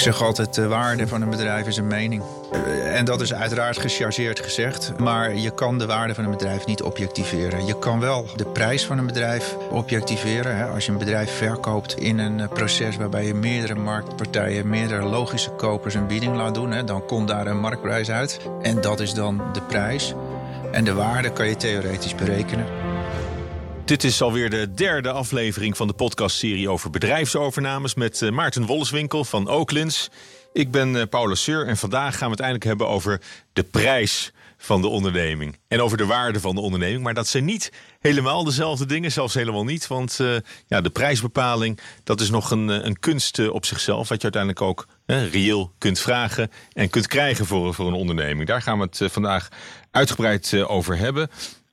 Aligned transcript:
zeg 0.00 0.22
altijd, 0.22 0.54
de 0.54 0.68
waarde 0.68 1.06
van 1.08 1.22
een 1.22 1.30
bedrijf 1.30 1.66
is 1.66 1.76
een 1.76 1.86
mening. 1.86 2.22
Eh, 2.52 2.96
En 2.98 3.04
dat 3.04 3.20
is 3.20 3.34
uiteraard 3.34 3.78
gechargeerd 3.78 4.40
gezegd. 4.40 4.92
Maar 4.98 5.34
je 5.34 5.50
kan 5.50 5.78
de 5.78 5.86
waarde 5.86 6.14
van 6.14 6.24
een 6.24 6.30
bedrijf 6.30 6.66
niet 6.66 6.82
objectiveren. 6.82 7.66
Je 7.66 7.78
kan 7.78 8.00
wel 8.00 8.26
de 8.36 8.46
prijs 8.46 8.86
van 8.86 8.98
een 8.98 9.06
bedrijf 9.06 9.56
objectiveren. 9.70 10.56
hè. 10.56 10.66
Als 10.66 10.86
je 10.86 10.92
een 10.92 10.98
bedrijf 10.98 11.36
verkoopt 11.36 11.98
in 11.98 12.18
een 12.18 12.40
eh, 12.40 12.48
proces 12.48 12.96
waarbij 12.96 13.26
je 13.26 13.34
meerdere 13.34 13.74
marktpartijen, 13.74 14.68
meerdere 14.68 15.02
logische 15.02 15.50
kopers 15.50 15.94
een 15.94 16.06
bieding 16.06 16.36
laat 16.36 16.54
doen, 16.54 16.70
hè, 16.70 16.84
dan 16.84 17.06
komt 17.06 17.28
daar 17.28 17.46
een 17.46 17.60
marktprijs 17.60 18.10
uit. 18.10 18.40
En 18.62 18.80
dat 18.80 19.00
is 19.00 19.14
dan 19.14 19.42
de 19.52 19.62
prijs. 19.62 20.14
En 20.72 20.84
de 20.84 20.94
waarde 20.94 21.32
kan 21.32 21.48
je 21.48 21.56
theoretisch 21.56 22.14
berekenen. 22.14 22.79
Dit 23.90 24.04
is 24.04 24.22
alweer 24.22 24.50
de 24.50 24.74
derde 24.74 25.10
aflevering 25.10 25.76
van 25.76 25.86
de 25.86 25.92
podcastserie 25.92 26.70
over 26.70 26.90
bedrijfsovernames 26.90 27.94
met 27.94 28.22
eh, 28.22 28.30
Maarten 28.30 28.66
Wolleswinkel 28.66 29.24
van 29.24 29.48
Oaklins. 29.48 30.10
Ik 30.52 30.70
ben 30.70 30.96
eh, 30.96 31.06
Paula 31.08 31.34
Seur 31.34 31.66
en 31.66 31.76
vandaag 31.76 32.12
gaan 32.16 32.26
we 32.26 32.30
het 32.30 32.40
eindelijk 32.40 32.64
hebben 32.64 32.88
over 32.88 33.20
de 33.52 33.62
prijs 33.62 34.32
van 34.56 34.80
de 34.80 34.88
onderneming. 34.88 35.58
En 35.68 35.80
over 35.80 35.96
de 35.96 36.06
waarde 36.06 36.40
van 36.40 36.54
de 36.54 36.60
onderneming. 36.60 37.02
Maar 37.02 37.14
dat 37.14 37.26
zijn 37.26 37.44
niet 37.44 37.72
helemaal 38.00 38.44
dezelfde 38.44 38.86
dingen, 38.86 39.12
zelfs 39.12 39.34
helemaal 39.34 39.64
niet. 39.64 39.86
Want 39.86 40.20
eh, 40.20 40.36
ja, 40.66 40.80
de 40.80 40.90
prijsbepaling, 40.90 41.80
dat 42.04 42.20
is 42.20 42.30
nog 42.30 42.50
een, 42.50 42.68
een 42.68 42.98
kunst 42.98 43.48
op 43.48 43.64
zichzelf. 43.64 44.08
Wat 44.08 44.22
je 44.22 44.32
uiteindelijk 44.32 44.62
ook 44.62 44.86
reëel 45.06 45.72
kunt 45.78 45.98
vragen 45.98 46.50
en 46.72 46.90
kunt 46.90 47.06
krijgen 47.06 47.46
voor, 47.46 47.74
voor 47.74 47.86
een 47.86 47.92
onderneming. 47.92 48.48
Daar 48.48 48.62
gaan 48.62 48.78
we 48.78 48.88
het 48.90 49.12
vandaag 49.12 49.48
uitgebreid 49.90 50.54
over 50.54 50.98
hebben. 50.98 51.30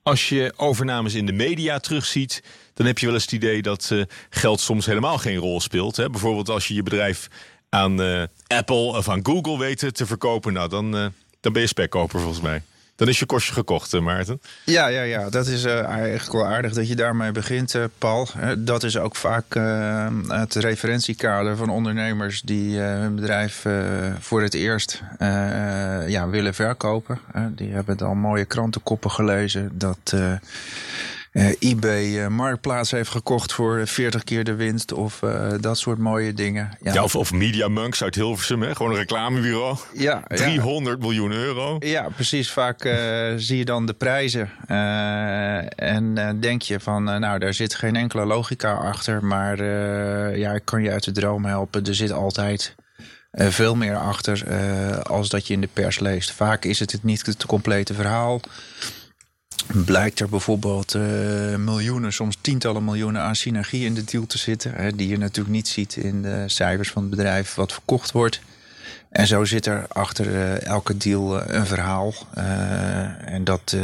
Als 0.08 0.28
je 0.28 0.52
overnames 0.56 1.14
in 1.14 1.26
de 1.26 1.32
media 1.32 1.78
terugziet, 1.78 2.42
dan 2.74 2.86
heb 2.86 2.98
je 2.98 3.06
wel 3.06 3.14
eens 3.14 3.24
het 3.24 3.32
idee 3.32 3.62
dat 3.62 3.88
eh, 3.92 4.02
geld 4.30 4.60
soms 4.60 4.86
helemaal 4.86 5.18
geen 5.18 5.36
rol 5.36 5.60
speelt. 5.60 5.96
Hè? 5.96 6.10
Bijvoorbeeld 6.10 6.48
als 6.48 6.68
je 6.68 6.74
je 6.74 6.82
bedrijf 6.82 7.28
aan 7.68 8.02
eh, 8.02 8.22
Apple 8.46 8.76
of 8.76 9.08
aan 9.08 9.20
Google 9.22 9.58
weet 9.58 9.94
te 9.94 10.06
verkopen, 10.06 10.52
nou, 10.52 10.68
dan, 10.68 10.96
eh, 10.96 11.06
dan 11.40 11.52
ben 11.52 11.62
je 11.62 11.68
spekkoper 11.68 12.20
volgens 12.20 12.40
mij. 12.40 12.62
Dan 12.98 13.08
is 13.08 13.18
je 13.18 13.26
kostje 13.26 13.52
gekocht, 13.52 13.94
eh, 13.94 14.00
Maarten. 14.00 14.40
Ja, 14.64 14.86
ja, 14.86 15.02
ja, 15.02 15.30
dat 15.30 15.46
is 15.46 15.64
eh, 15.64 15.84
eigenlijk 15.84 16.32
wel 16.32 16.46
aardig 16.46 16.72
dat 16.72 16.88
je 16.88 16.96
daarmee 16.96 17.32
begint, 17.32 17.74
eh, 17.74 17.84
Paul. 17.98 18.28
Dat 18.58 18.82
is 18.82 18.96
ook 18.96 19.16
vaak 19.16 19.54
het 20.28 20.54
referentiekader 20.54 21.56
van 21.56 21.68
ondernemers 21.68 22.40
die 22.40 22.78
hun 22.78 23.14
bedrijf 23.14 23.64
voor 24.18 24.42
het 24.42 24.54
eerst 24.54 25.02
ja, 26.06 26.28
willen 26.28 26.54
verkopen. 26.54 27.20
Die 27.50 27.72
hebben 27.72 27.96
dan 27.96 28.18
mooie 28.18 28.44
krantenkoppen 28.44 29.10
gelezen 29.10 29.70
dat 29.72 30.14
eh, 31.32 31.50
eBay 31.58 32.18
eh, 32.18 32.28
Marktplaats 32.28 32.90
heeft 32.90 33.10
gekocht 33.10 33.52
voor 33.52 33.86
40 33.86 34.24
keer 34.24 34.44
de 34.44 34.54
winst 34.54 34.92
of 34.92 35.22
eh, 35.22 35.52
dat 35.60 35.78
soort 35.78 35.98
mooie 35.98 36.32
dingen. 36.32 36.78
Ja, 36.82 37.02
of, 37.02 37.16
of 37.16 37.32
Media 37.32 37.68
Monks 37.68 38.02
uit 38.02 38.14
Hilversum, 38.14 38.62
hè? 38.62 38.74
gewoon 38.74 38.92
een 38.92 38.98
reclamebureau. 38.98 39.76
ja, 39.94 40.22
ja. 40.28 40.36
300 40.36 41.00
miljoen 41.00 41.32
euro. 41.32 41.76
Ja, 41.78 42.08
precies. 42.14 42.50
Vaak 42.50 42.80
zie 43.36 43.58
je 43.58 43.64
dan 43.64 43.86
de 43.86 43.92
prijzen. 43.92 44.50
en 45.76 46.36
denk 46.40 46.62
je 46.62 46.80
van, 46.80 47.04
nou, 47.04 47.38
daar 47.38 47.54
zit 47.54 47.74
geen 47.74 47.96
enkele 47.96 48.24
logica 48.24 48.72
achter. 48.72 49.24
Maar 49.24 49.64
ja, 50.36 50.52
ik 50.52 50.64
kan 50.64 50.82
je 50.82 50.90
uit 50.90 51.04
de 51.04 51.12
droom 51.12 51.44
helpen. 51.44 51.84
Er 51.84 51.94
zit 51.94 52.12
altijd 52.12 52.74
veel 53.32 53.74
meer 53.74 53.96
achter 53.96 54.44
als 55.02 55.28
dat 55.28 55.46
je 55.46 55.54
in 55.54 55.60
de 55.60 55.68
pers 55.72 55.98
leest. 55.98 56.30
Vaak 56.30 56.64
is 56.64 56.78
het 56.78 56.92
het 56.92 57.02
niet 57.02 57.26
het 57.26 57.46
complete 57.46 57.94
verhaal. 57.94 58.40
Blijkt 59.66 60.20
er 60.20 60.28
bijvoorbeeld 60.28 60.94
eh, 60.94 61.02
miljoenen, 61.56 62.12
soms 62.12 62.38
tientallen 62.40 62.84
miljoenen 62.84 63.22
aan 63.22 63.36
synergie 63.36 63.84
in 63.84 63.94
de 63.94 64.04
deal 64.04 64.26
te 64.26 64.38
zitten. 64.38 64.72
Hè, 64.74 64.92
die 64.92 65.08
je 65.08 65.18
natuurlijk 65.18 65.54
niet 65.54 65.68
ziet 65.68 65.96
in 65.96 66.22
de 66.22 66.44
cijfers 66.46 66.90
van 66.90 67.02
het 67.02 67.10
bedrijf 67.10 67.54
wat 67.54 67.72
verkocht 67.72 68.12
wordt. 68.12 68.40
En 69.10 69.26
zo 69.26 69.44
zit 69.44 69.66
er 69.66 69.86
achter 69.88 70.34
eh, 70.34 70.66
elke 70.66 70.96
deal 70.96 71.40
eh, 71.42 71.54
een 71.54 71.66
verhaal. 71.66 72.14
En 73.24 73.44
dat, 73.44 73.76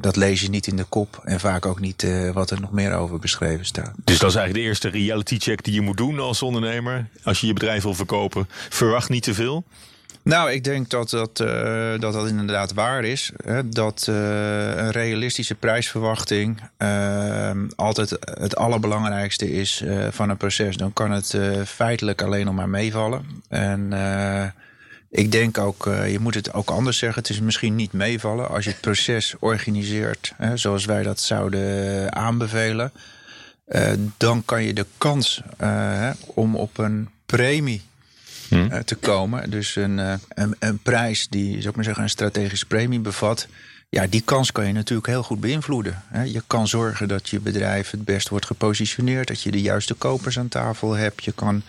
dat 0.00 0.16
lees 0.16 0.40
je 0.40 0.48
niet 0.48 0.66
in 0.66 0.76
de 0.76 0.84
kop. 0.84 1.20
En 1.24 1.40
vaak 1.40 1.66
ook 1.66 1.80
niet 1.80 2.06
wat 2.32 2.50
er 2.50 2.60
nog 2.60 2.72
meer 2.72 2.94
over 2.94 3.18
beschreven 3.18 3.66
staat. 3.66 3.92
Dus 4.04 4.18
dat 4.18 4.30
is 4.30 4.36
eigenlijk 4.36 4.54
de 4.54 4.60
eerste 4.60 4.88
reality 4.88 5.38
check 5.38 5.64
die 5.64 5.74
je 5.74 5.80
moet 5.80 5.96
doen 5.96 6.18
als 6.18 6.42
ondernemer. 6.42 7.06
Als 7.22 7.40
je 7.40 7.46
je 7.46 7.52
bedrijf 7.52 7.82
wil 7.82 7.94
verkopen. 7.94 8.48
Verwacht 8.68 9.08
niet 9.08 9.22
te 9.22 9.34
veel. 9.34 9.64
Nou, 10.24 10.50
ik 10.50 10.64
denk 10.64 10.90
dat 10.90 11.10
dat, 11.10 11.40
eh, 11.40 11.90
dat, 11.98 12.12
dat 12.12 12.28
inderdaad 12.28 12.72
waar 12.72 13.04
is. 13.04 13.32
Hè? 13.44 13.68
Dat 13.68 14.06
eh, 14.08 14.14
een 14.76 14.90
realistische 14.90 15.54
prijsverwachting 15.54 16.60
eh, 16.76 17.50
altijd 17.76 18.10
het 18.20 18.56
allerbelangrijkste 18.56 19.50
is 19.52 19.84
van 20.10 20.30
een 20.30 20.36
proces. 20.36 20.76
Dan 20.76 20.92
kan 20.92 21.10
het 21.10 21.36
feitelijk 21.66 22.22
alleen 22.22 22.44
nog 22.44 22.54
maar 22.54 22.68
meevallen. 22.68 23.24
En 23.48 23.92
ik 25.10 25.32
denk 25.32 25.58
ook, 25.58 25.84
je 25.84 26.18
moet 26.20 26.34
het 26.34 26.52
ook 26.52 26.70
anders 26.70 26.98
zeggen. 26.98 27.22
Het 27.22 27.30
is 27.30 27.40
misschien 27.40 27.74
niet 27.74 27.92
meevallen 27.92 28.48
als 28.48 28.64
je 28.64 28.70
het 28.70 28.80
proces 28.80 29.34
organiseert 29.38 30.32
hè, 30.36 30.56
zoals 30.56 30.84
wij 30.84 31.02
dat 31.02 31.20
zouden 31.20 32.14
aanbevelen. 32.14 32.92
Dan 34.16 34.44
kan 34.44 34.62
je 34.62 34.72
de 34.72 34.86
kans 34.98 35.42
om 36.26 36.56
op 36.56 36.78
een 36.78 37.08
premie 37.26 37.82
eh, 38.52 38.78
te 38.78 38.94
komen. 38.94 39.50
Dus 39.50 39.76
een, 39.76 39.98
eh, 39.98 40.14
een, 40.28 40.56
een 40.58 40.78
prijs 40.78 41.28
die, 41.28 41.56
zou 41.56 41.68
ik 41.68 41.74
maar 41.74 41.84
zeggen, 41.84 42.02
een 42.02 42.10
strategische 42.10 42.66
premie 42.66 43.00
bevat. 43.00 43.46
Ja, 43.88 44.06
die 44.06 44.20
kans 44.20 44.52
kan 44.52 44.66
je 44.66 44.72
natuurlijk 44.72 45.06
heel 45.06 45.22
goed 45.22 45.40
beïnvloeden. 45.40 46.02
Je 46.24 46.42
kan 46.46 46.68
zorgen 46.68 47.08
dat 47.08 47.28
je 47.28 47.40
bedrijf 47.40 47.90
het 47.90 48.04
best 48.04 48.28
wordt 48.28 48.46
gepositioneerd. 48.46 49.28
Dat 49.28 49.42
je 49.42 49.50
de 49.50 49.60
juiste 49.60 49.94
kopers 49.94 50.38
aan 50.38 50.48
tafel 50.48 50.92
hebt. 50.92 51.24
Je 51.24 51.32
kan 51.32 51.62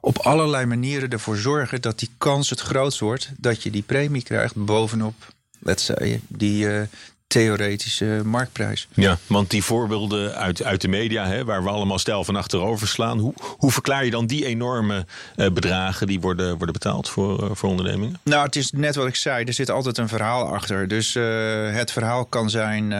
op 0.00 0.18
allerlei 0.18 0.66
manieren 0.66 1.10
ervoor 1.10 1.36
zorgen 1.36 1.80
dat 1.80 1.98
die 1.98 2.10
kans 2.18 2.50
het 2.50 2.60
grootst 2.60 3.00
wordt. 3.00 3.30
Dat 3.36 3.62
je 3.62 3.70
die 3.70 3.82
premie 3.82 4.22
krijgt 4.22 4.54
bovenop, 4.64 5.14
let's 5.58 5.84
say, 5.84 6.20
die 6.28 6.70
eh, 6.70 6.82
theoretische 7.28 8.20
marktprijs. 8.24 8.88
Ja, 8.94 9.18
want 9.26 9.50
die 9.50 9.64
voorbeelden 9.64 10.34
uit, 10.34 10.62
uit 10.62 10.80
de 10.80 10.88
media, 10.88 11.26
hè, 11.26 11.44
waar 11.44 11.62
we 11.62 11.68
allemaal 11.68 11.98
stijl 11.98 12.24
van 12.24 12.36
achterover 12.36 12.88
slaan. 12.88 13.18
Hoe, 13.18 13.34
hoe 13.56 13.72
verklaar 13.72 14.04
je 14.04 14.10
dan 14.10 14.26
die 14.26 14.46
enorme 14.46 15.06
eh, 15.36 15.50
bedragen 15.50 16.06
die 16.06 16.20
worden, 16.20 16.48
worden 16.48 16.72
betaald 16.72 17.08
voor, 17.08 17.42
eh, 17.42 17.50
voor 17.52 17.68
ondernemingen? 17.68 18.20
Nou, 18.22 18.44
het 18.44 18.56
is 18.56 18.70
net 18.70 18.94
wat 18.94 19.06
ik 19.06 19.14
zei. 19.14 19.44
Er 19.44 19.52
zit 19.52 19.70
altijd 19.70 19.98
een 19.98 20.08
verhaal 20.08 20.54
achter. 20.54 20.88
Dus 20.88 21.14
eh, 21.14 21.24
het 21.70 21.92
verhaal 21.92 22.24
kan 22.24 22.50
zijn 22.50 22.92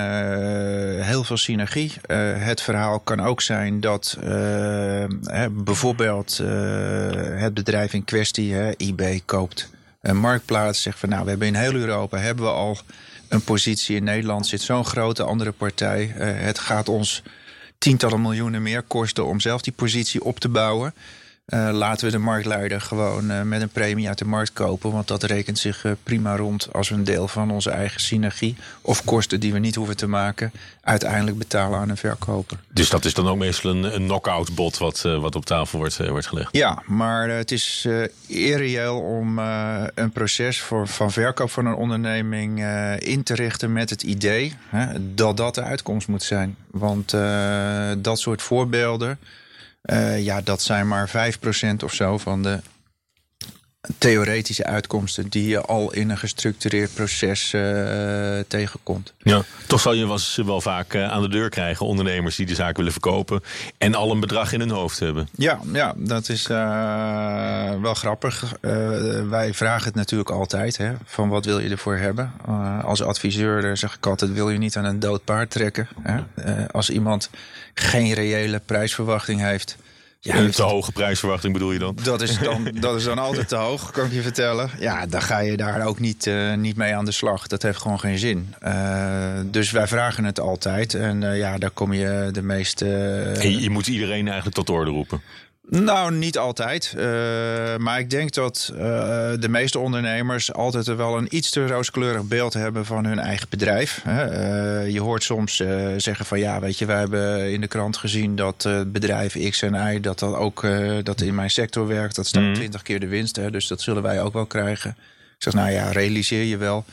heel 1.02 1.24
veel 1.24 1.36
synergie. 1.36 1.92
Het 2.12 2.60
verhaal 2.60 2.98
kan 2.98 3.20
ook 3.20 3.40
zijn 3.40 3.80
dat 3.80 4.16
hè, 5.22 5.50
bijvoorbeeld 5.50 6.40
het 7.36 7.54
bedrijf 7.54 7.92
in 7.92 8.04
kwestie, 8.04 8.54
hè, 8.54 8.70
eBay, 8.76 9.22
koopt 9.24 9.70
een 10.00 10.16
marktplaats. 10.16 10.82
Zegt 10.82 10.98
van 10.98 11.08
nou, 11.08 11.24
we 11.24 11.30
hebben 11.30 11.48
in 11.48 11.54
heel 11.54 11.72
Europa 11.72 12.18
hebben 12.18 12.44
we 12.44 12.50
al 12.50 12.78
een 13.28 13.44
positie. 13.44 13.96
In 13.96 14.04
Nederland 14.04 14.46
zit 14.46 14.60
zo'n 14.60 14.84
grote 14.84 15.22
andere 15.22 15.52
partij. 15.52 16.14
Eh, 16.16 16.40
het 16.44 16.58
gaat 16.58 16.88
ons 16.88 17.22
tientallen 17.78 18.22
miljoenen 18.22 18.62
meer 18.62 18.82
kosten 18.82 19.26
om 19.26 19.40
zelf 19.40 19.62
die 19.62 19.72
positie 19.72 20.24
op 20.24 20.40
te 20.40 20.48
bouwen. 20.48 20.94
Eh, 21.48 21.68
laten 21.72 22.06
we 22.06 22.12
de 22.12 22.18
marktleider 22.18 22.80
gewoon 22.80 23.30
eh, 23.30 23.42
met 23.42 23.62
een 23.62 23.68
premie 23.68 24.08
uit 24.08 24.18
de 24.18 24.24
markt 24.24 24.52
kopen. 24.52 24.92
Want 24.92 25.08
dat 25.08 25.22
rekent 25.22 25.58
zich 25.58 25.84
eh, 25.84 25.92
prima 26.02 26.36
rond 26.36 26.68
als 26.72 26.88
we 26.88 26.94
een 26.94 27.04
deel 27.04 27.28
van 27.28 27.50
onze 27.50 27.70
eigen 27.70 28.00
synergie 28.00 28.56
of 28.80 29.04
kosten 29.04 29.40
die 29.40 29.52
we 29.52 29.58
niet 29.58 29.74
hoeven 29.74 29.96
te 29.96 30.06
maken, 30.06 30.52
uiteindelijk 30.80 31.38
betalen 31.38 31.78
aan 31.78 31.88
een 31.88 31.96
verkoper. 31.96 32.58
Dus 32.72 32.90
dat 32.90 33.04
is 33.04 33.14
dan 33.14 33.28
ook 33.28 33.36
meestal 33.36 33.70
een, 33.70 33.94
een 33.94 34.04
knock-out 34.04 34.54
bod 34.54 34.78
wat, 34.78 35.00
wat 35.00 35.34
op 35.34 35.44
tafel 35.44 35.78
wordt, 35.78 36.08
wordt 36.08 36.26
gelegd. 36.26 36.48
Ja, 36.56 36.82
maar 36.86 37.28
het 37.28 37.50
is 37.50 37.88
irreëel 38.26 39.00
om 39.00 39.38
een 39.38 40.10
proces 40.12 40.60
voor, 40.60 40.88
van 40.88 41.12
verkoop 41.12 41.50
van 41.50 41.66
een 41.66 41.74
onderneming 41.74 42.64
in 42.98 43.22
te 43.22 43.34
richten 43.34 43.72
met 43.72 43.90
het 43.90 44.02
idee 44.02 44.54
hè, 44.68 45.14
dat 45.14 45.36
dat 45.36 45.54
de 45.54 45.62
uitkomst 45.62 46.08
moet 46.08 46.22
zijn. 46.22 46.56
Want 46.70 47.10
dat 47.98 48.18
soort 48.18 48.42
voorbeelden, 48.42 49.18
ja, 50.18 50.40
dat 50.40 50.62
zijn 50.62 50.88
maar 50.88 51.08
5% 51.08 51.84
of 51.84 51.94
zo 51.94 52.18
van 52.18 52.42
de 52.42 52.60
theoretische 53.98 54.64
uitkomsten 54.64 55.28
die 55.28 55.48
je 55.48 55.60
al 55.60 55.92
in 55.92 56.10
een 56.10 56.18
gestructureerd 56.18 56.94
proces 56.94 57.52
eh, 57.52 58.38
tegenkomt. 58.48 59.14
Ja, 59.18 59.42
toch 59.66 59.80
zal 59.80 59.92
je 59.92 60.06
eens 60.06 60.36
wel 60.36 60.60
vaak 60.60 60.94
eh, 60.94 61.10
aan 61.10 61.22
de 61.22 61.28
deur 61.28 61.48
krijgen 61.48 61.86
ondernemers 61.86 62.36
die 62.36 62.46
de 62.46 62.54
zaak 62.54 62.76
willen 62.76 62.92
verkopen 62.92 63.42
en 63.78 63.94
al 63.94 64.10
een 64.10 64.20
bedrag 64.20 64.52
in 64.52 64.60
hun 64.60 64.70
hoofd 64.70 64.98
hebben. 64.98 65.28
Ja, 65.34 65.60
ja 65.72 65.94
dat 65.96 66.28
is 66.28 66.46
eh, 66.46 67.80
wel 67.80 67.94
grappig. 67.94 68.56
Wij 69.28 69.54
vragen 69.54 69.84
het 69.84 69.94
natuurlijk 69.94 70.30
altijd: 70.30 70.76
hè, 70.76 70.92
van 71.04 71.28
wat 71.28 71.44
wil 71.44 71.58
je 71.58 71.70
ervoor 71.70 71.96
hebben? 71.96 72.32
Als 72.82 73.02
adviseur 73.02 73.76
zeg 73.76 73.94
ik 73.94 74.06
altijd: 74.06 74.32
wil 74.32 74.50
je 74.50 74.58
niet 74.58 74.76
aan 74.76 74.84
een 74.84 75.00
dood 75.00 75.24
paard 75.24 75.50
trekken? 75.50 75.88
Hè? 76.02 76.22
Als 76.70 76.90
iemand 76.90 77.30
geen 77.74 78.12
reële 78.12 78.60
prijsverwachting 78.66 79.40
heeft. 79.40 79.76
Ja, 80.20 80.36
een 80.36 80.50
te 80.50 80.62
hoge 80.62 80.92
prijsverwachting 80.92 81.52
bedoel 81.52 81.72
je 81.72 81.78
dan? 81.78 81.96
dat 82.02 82.22
is, 82.22 82.38
dan, 82.38 82.68
dat 82.80 82.96
is 82.96 83.04
dan 83.04 83.18
altijd 83.18 83.48
te 83.48 83.56
hoog, 83.56 83.90
kan 83.90 84.06
ik 84.06 84.12
je 84.12 84.22
vertellen. 84.22 84.70
Ja, 84.78 85.06
dan 85.06 85.22
ga 85.22 85.38
je 85.38 85.56
daar 85.56 85.86
ook 85.86 85.98
niet, 85.98 86.26
eh, 86.26 86.54
niet 86.54 86.76
mee 86.76 86.94
aan 86.94 87.04
de 87.04 87.12
slag. 87.12 87.46
Dat 87.46 87.62
heeft 87.62 87.78
gewoon 87.78 88.00
geen 88.00 88.18
zin. 88.18 88.54
Eh, 88.60 89.40
dus 89.44 89.70
wij 89.70 89.86
vragen 89.86 90.24
het 90.24 90.40
altijd. 90.40 90.94
En 90.94 91.22
eh, 91.22 91.38
ja, 91.38 91.58
daar 91.58 91.70
kom 91.70 91.92
je 91.92 92.28
de 92.32 92.42
meeste... 92.42 92.86
Je, 93.40 93.60
je 93.60 93.70
moet 93.70 93.86
iedereen 93.86 94.26
eigenlijk 94.26 94.56
tot 94.56 94.70
orde 94.70 94.90
roepen. 94.90 95.22
Nou, 95.70 96.12
niet 96.12 96.38
altijd. 96.38 96.94
Uh, 96.96 97.02
maar 97.76 97.98
ik 97.98 98.10
denk 98.10 98.32
dat 98.32 98.70
uh, 98.72 98.78
de 99.38 99.48
meeste 99.48 99.78
ondernemers 99.78 100.52
altijd 100.52 100.86
wel 100.86 101.16
een 101.16 101.36
iets 101.36 101.50
te 101.50 101.66
rooskleurig 101.66 102.22
beeld 102.22 102.52
hebben 102.52 102.84
van 102.84 103.04
hun 103.04 103.18
eigen 103.18 103.46
bedrijf. 103.50 104.02
Uh, 104.06 104.12
je 104.88 105.00
hoort 105.00 105.22
soms 105.22 105.62
zeggen 105.96 106.26
van 106.26 106.38
ja, 106.38 106.60
weet 106.60 106.78
je, 106.78 106.86
wij 106.86 106.98
hebben 106.98 107.52
in 107.52 107.60
de 107.60 107.66
krant 107.66 107.96
gezien 107.96 108.36
dat 108.36 108.68
bedrijf 108.86 109.48
X 109.50 109.62
en 109.62 109.94
Y, 109.94 110.00
dat 110.00 110.18
dat 110.18 110.34
ook 110.34 110.66
dat 111.02 111.20
in 111.20 111.34
mijn 111.34 111.50
sector 111.50 111.86
werkt. 111.86 112.16
Dat 112.16 112.26
staat 112.26 112.54
twintig 112.54 112.82
keer 112.82 113.00
de 113.00 113.08
winst. 113.08 113.36
Hè, 113.36 113.50
dus 113.50 113.66
dat 113.66 113.80
zullen 113.80 114.02
wij 114.02 114.22
ook 114.22 114.32
wel 114.32 114.46
krijgen. 114.46 114.90
Ik 115.36 115.42
zeg, 115.42 115.52
nou 115.52 115.70
ja, 115.70 115.90
realiseer 115.90 116.44
je 116.44 116.56
wel 116.56 116.84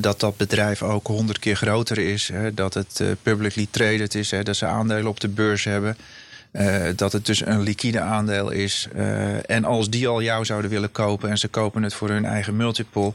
dat 0.00 0.20
dat 0.20 0.36
bedrijf 0.36 0.82
ook 0.82 1.06
honderd 1.06 1.38
keer 1.38 1.56
groter 1.56 1.98
is. 1.98 2.28
Hè, 2.28 2.54
dat 2.54 2.74
het 2.74 3.02
publicly 3.22 3.66
traded 3.70 4.14
is, 4.14 4.30
hè, 4.30 4.42
dat 4.42 4.56
ze 4.56 4.66
aandelen 4.66 5.06
op 5.06 5.20
de 5.20 5.28
beurs 5.28 5.64
hebben. 5.64 5.96
Uh, 6.52 6.84
dat 6.96 7.12
het 7.12 7.26
dus 7.26 7.46
een 7.46 7.60
liquide 7.60 8.00
aandeel 8.00 8.50
is. 8.50 8.88
Uh, 8.96 9.50
en 9.50 9.64
als 9.64 9.90
die 9.90 10.08
al 10.08 10.22
jou 10.22 10.44
zouden 10.44 10.70
willen 10.70 10.92
kopen 10.92 11.30
en 11.30 11.38
ze 11.38 11.48
kopen 11.48 11.82
het 11.82 11.94
voor 11.94 12.08
hun 12.08 12.24
eigen 12.24 12.56
multiple. 12.56 13.12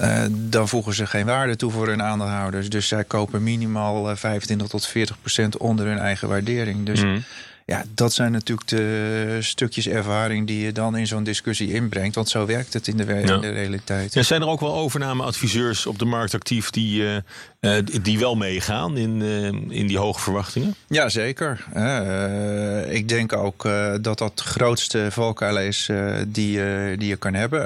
Uh, 0.00 0.22
dan 0.30 0.68
voegen 0.68 0.94
ze 0.94 1.06
geen 1.06 1.26
waarde 1.26 1.56
toe 1.56 1.70
voor 1.70 1.86
hun 1.86 2.02
aandeelhouders. 2.02 2.68
Dus 2.68 2.88
zij 2.88 3.04
kopen 3.04 3.42
minimaal 3.42 4.16
25 4.16 4.68
tot 4.68 4.86
40 4.86 5.20
procent 5.20 5.56
onder 5.56 5.86
hun 5.86 5.98
eigen 5.98 6.28
waardering. 6.28 6.86
Dus 6.86 7.02
mm. 7.02 7.24
Ja, 7.66 7.84
dat 7.94 8.12
zijn 8.12 8.32
natuurlijk 8.32 8.68
de 8.68 9.38
stukjes 9.40 9.88
ervaring 9.88 10.46
die 10.46 10.64
je 10.64 10.72
dan 10.72 10.96
in 10.96 11.06
zo'n 11.06 11.24
discussie 11.24 11.72
inbrengt. 11.72 12.14
Want 12.14 12.28
zo 12.28 12.46
werkt 12.46 12.72
het 12.72 12.88
in 12.88 12.96
de, 12.96 13.04
in 13.04 13.40
de 13.40 13.50
realiteit. 13.50 14.14
Ja, 14.14 14.22
zijn 14.22 14.42
er 14.42 14.48
ook 14.48 14.60
wel 14.60 14.74
overnameadviseurs 14.74 15.86
op 15.86 15.98
de 15.98 16.04
markt 16.04 16.34
actief 16.34 16.70
die, 16.70 17.22
uh, 17.64 18.02
die 18.02 18.18
wel 18.18 18.36
meegaan 18.36 18.96
in, 18.96 19.20
uh, 19.20 19.44
in 19.78 19.86
die 19.86 19.98
hoge 19.98 20.20
verwachtingen? 20.20 20.74
Ja, 20.88 21.08
zeker. 21.08 21.64
ik 22.88 23.08
denk 23.08 23.32
ook 23.32 23.62
dat 24.00 24.18
dat 24.18 24.38
de 24.38 24.44
grootste 24.44 25.06
valkuil 25.10 25.58
is 25.58 25.90
die, 26.26 26.60
die 26.96 27.08
je 27.08 27.16
kan 27.16 27.34
hebben. 27.34 27.62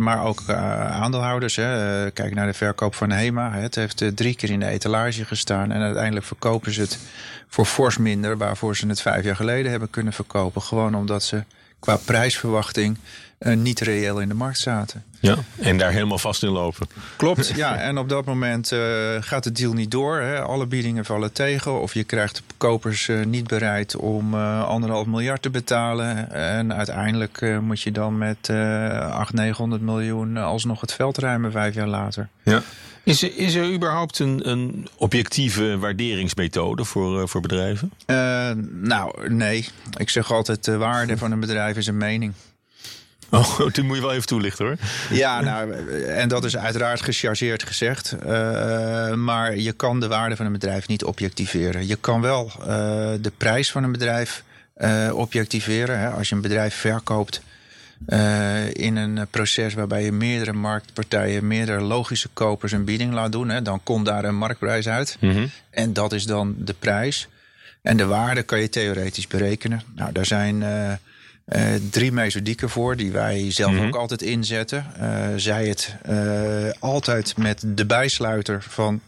maar 0.00 0.24
ook 0.24 0.48
aandeelhouders. 0.50 1.56
Hè. 1.56 2.10
Kijk 2.10 2.34
naar 2.34 2.46
de 2.46 2.52
verkoop 2.52 2.94
van 2.94 3.10
HEMA. 3.10 3.52
Het 3.52 3.74
heeft 3.74 4.04
drie 4.14 4.36
keer 4.36 4.50
in 4.50 4.60
de 4.60 4.66
etalage 4.66 5.24
gestaan 5.24 5.72
en 5.72 5.80
uiteindelijk 5.80 6.26
verkopen 6.26 6.72
ze 6.72 6.80
het 6.80 6.98
voor 7.48 7.64
fors 7.66 7.98
minder 7.98 8.36
waarvoor 8.36 8.76
ze 8.76 8.86
het 8.86 9.00
vijf 9.00 9.24
jaar 9.24 9.36
geleden 9.36 9.70
hebben 9.70 9.90
kunnen 9.90 10.12
verkopen. 10.12 10.62
Gewoon 10.62 10.94
omdat 10.94 11.22
ze 11.22 11.44
qua 11.78 11.96
prijsverwachting 11.96 12.98
uh, 13.38 13.56
niet 13.56 13.80
reëel 13.80 14.20
in 14.20 14.28
de 14.28 14.34
markt 14.34 14.58
zaten. 14.58 15.04
Ja, 15.20 15.36
en 15.60 15.78
daar 15.78 15.92
helemaal 15.92 16.18
vast 16.18 16.42
in 16.42 16.48
lopen. 16.48 16.86
Klopt, 17.16 17.52
ja. 17.54 17.76
En 17.88 17.98
op 17.98 18.08
dat 18.08 18.24
moment 18.24 18.72
uh, 18.72 18.80
gaat 19.20 19.44
de 19.44 19.52
deal 19.52 19.72
niet 19.72 19.90
door. 19.90 20.20
Hè. 20.20 20.40
Alle 20.40 20.66
biedingen 20.66 21.04
vallen 21.04 21.32
tegen. 21.32 21.80
Of 21.80 21.94
je 21.94 22.04
krijgt 22.04 22.36
de 22.36 22.42
kopers 22.56 23.08
uh, 23.08 23.24
niet 23.24 23.46
bereid 23.46 23.96
om 23.96 24.34
anderhalf 24.34 25.06
miljard 25.06 25.42
te 25.42 25.50
betalen. 25.50 26.32
En 26.32 26.74
uiteindelijk 26.74 27.60
moet 27.60 27.80
je 27.80 27.92
dan 27.92 28.18
met 28.18 28.50
800, 28.50 29.32
900 29.32 29.82
miljoen 29.82 30.36
alsnog 30.36 30.80
het 30.80 30.92
veld 30.92 31.18
ruimen 31.18 31.52
vijf 31.52 31.74
jaar 31.74 31.88
later. 31.88 32.28
Ja. 32.42 32.62
Is 33.06 33.22
er, 33.22 33.36
is 33.36 33.54
er 33.54 33.72
überhaupt 33.72 34.18
een, 34.18 34.48
een 34.50 34.88
objectieve 34.96 35.78
waarderingsmethode 35.78 36.84
voor, 36.84 37.20
uh, 37.20 37.26
voor 37.26 37.40
bedrijven? 37.40 37.92
Uh, 38.06 38.50
nou, 38.70 39.32
nee. 39.32 39.68
Ik 39.96 40.10
zeg 40.10 40.32
altijd: 40.32 40.64
de 40.64 40.76
waarde 40.76 41.18
van 41.18 41.32
een 41.32 41.40
bedrijf 41.40 41.76
is 41.76 41.86
een 41.86 41.96
mening. 41.96 42.32
Oh, 43.30 43.60
die 43.72 43.84
moet 43.84 43.96
je 43.96 44.02
wel 44.02 44.12
even 44.12 44.26
toelichten 44.26 44.66
hoor. 44.66 44.76
Ja, 45.10 45.40
nou, 45.40 45.72
en 46.04 46.28
dat 46.28 46.44
is 46.44 46.56
uiteraard 46.56 47.02
gechargeerd 47.02 47.62
gezegd. 47.62 48.16
Uh, 48.26 49.14
maar 49.14 49.56
je 49.56 49.72
kan 49.72 50.00
de 50.00 50.08
waarde 50.08 50.36
van 50.36 50.46
een 50.46 50.52
bedrijf 50.52 50.88
niet 50.88 51.04
objectiveren. 51.04 51.86
Je 51.86 51.96
kan 51.96 52.20
wel 52.20 52.52
de 53.20 53.32
prijs 53.36 53.70
van 53.70 53.84
een 53.84 53.92
bedrijf 53.92 54.44
objectiveren. 55.12 55.98
Hè. 55.98 56.08
Als 56.08 56.28
je 56.28 56.34
een 56.34 56.40
bedrijf 56.40 56.74
verkoopt 56.74 57.40
in 58.72 58.96
een 58.96 59.26
proces 59.30 59.74
waarbij 59.74 60.04
je 60.04 60.12
meerdere 60.12 60.52
marktpartijen, 60.52 61.46
meerdere 61.46 61.80
logische 61.80 62.28
kopers 62.32 62.72
een 62.72 62.84
bieding 62.84 63.12
laat 63.12 63.32
doen, 63.32 63.48
hè, 63.48 63.62
dan 63.62 63.80
komt 63.82 64.06
daar 64.06 64.24
een 64.24 64.36
marktprijs 64.36 64.88
uit. 64.88 65.16
Mm 65.20 65.30
-hmm. 65.30 65.50
En 65.70 65.92
dat 65.92 66.12
is 66.12 66.24
dan 66.24 66.54
de 66.58 66.74
prijs. 66.78 67.28
En 67.82 67.96
de 67.96 68.06
waarde 68.06 68.42
kan 68.42 68.60
je 68.60 68.68
theoretisch 68.68 69.26
berekenen. 69.26 69.82
Nou, 69.94 70.12
daar 70.12 70.26
zijn 70.26 70.62
uh, 71.46 71.74
uh, 71.74 71.80
drie 71.90 72.12
methodieken 72.12 72.70
voor, 72.70 72.96
die 72.96 73.10
wij 73.10 73.50
zelf 73.50 73.70
mm 73.70 73.78
-hmm. 73.78 73.86
ook 73.86 73.96
altijd 73.96 74.22
inzetten. 74.22 74.86
zij 75.36 75.66
het 75.66 75.96
altijd 76.78 77.36
met 77.36 77.62
de 77.66 77.86
bijsluiter 77.86 78.62
van 78.62 79.00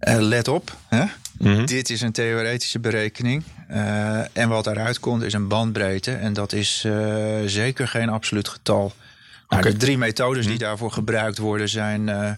let 0.00 0.48
op. 0.48 0.76
Hè? 0.88 1.04
Mhm. 1.38 1.64
Dit 1.64 1.90
is 1.90 2.00
een 2.00 2.12
theoretische 2.12 2.78
berekening. 2.78 3.42
Uh, 3.70 4.36
en 4.36 4.48
wat 4.48 4.64
daaruit 4.64 5.00
komt 5.00 5.22
is 5.22 5.32
een 5.32 5.48
bandbreedte. 5.48 6.12
En 6.12 6.32
dat 6.32 6.52
is 6.52 6.82
uh, 6.86 7.36
zeker 7.46 7.88
geen 7.88 8.08
absoluut 8.08 8.48
getal. 8.48 8.92
Nou, 9.48 9.62
De 9.62 9.76
drie 9.76 9.98
methodes 9.98 10.44
die 10.44 10.54
mhm. 10.54 10.64
daarvoor 10.64 10.92
gebruikt 10.92 11.38
worden 11.38 11.68
zijn 11.68 12.08
uh, 12.08 12.32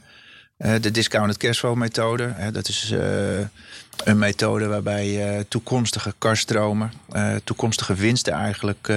de 0.80 0.90
discounted 0.90 1.36
cashflow 1.36 1.76
methode. 1.76 2.34
dat 2.52 2.68
is 2.68 2.94
een 4.04 4.18
methode 4.18 4.66
waarbij 4.66 5.08
je 5.08 5.46
toekomstige 5.48 6.14
kaststromen, 6.18 6.92
toekomstige 7.44 7.94
winsten 7.94 8.32
eigenlijk 8.32 8.92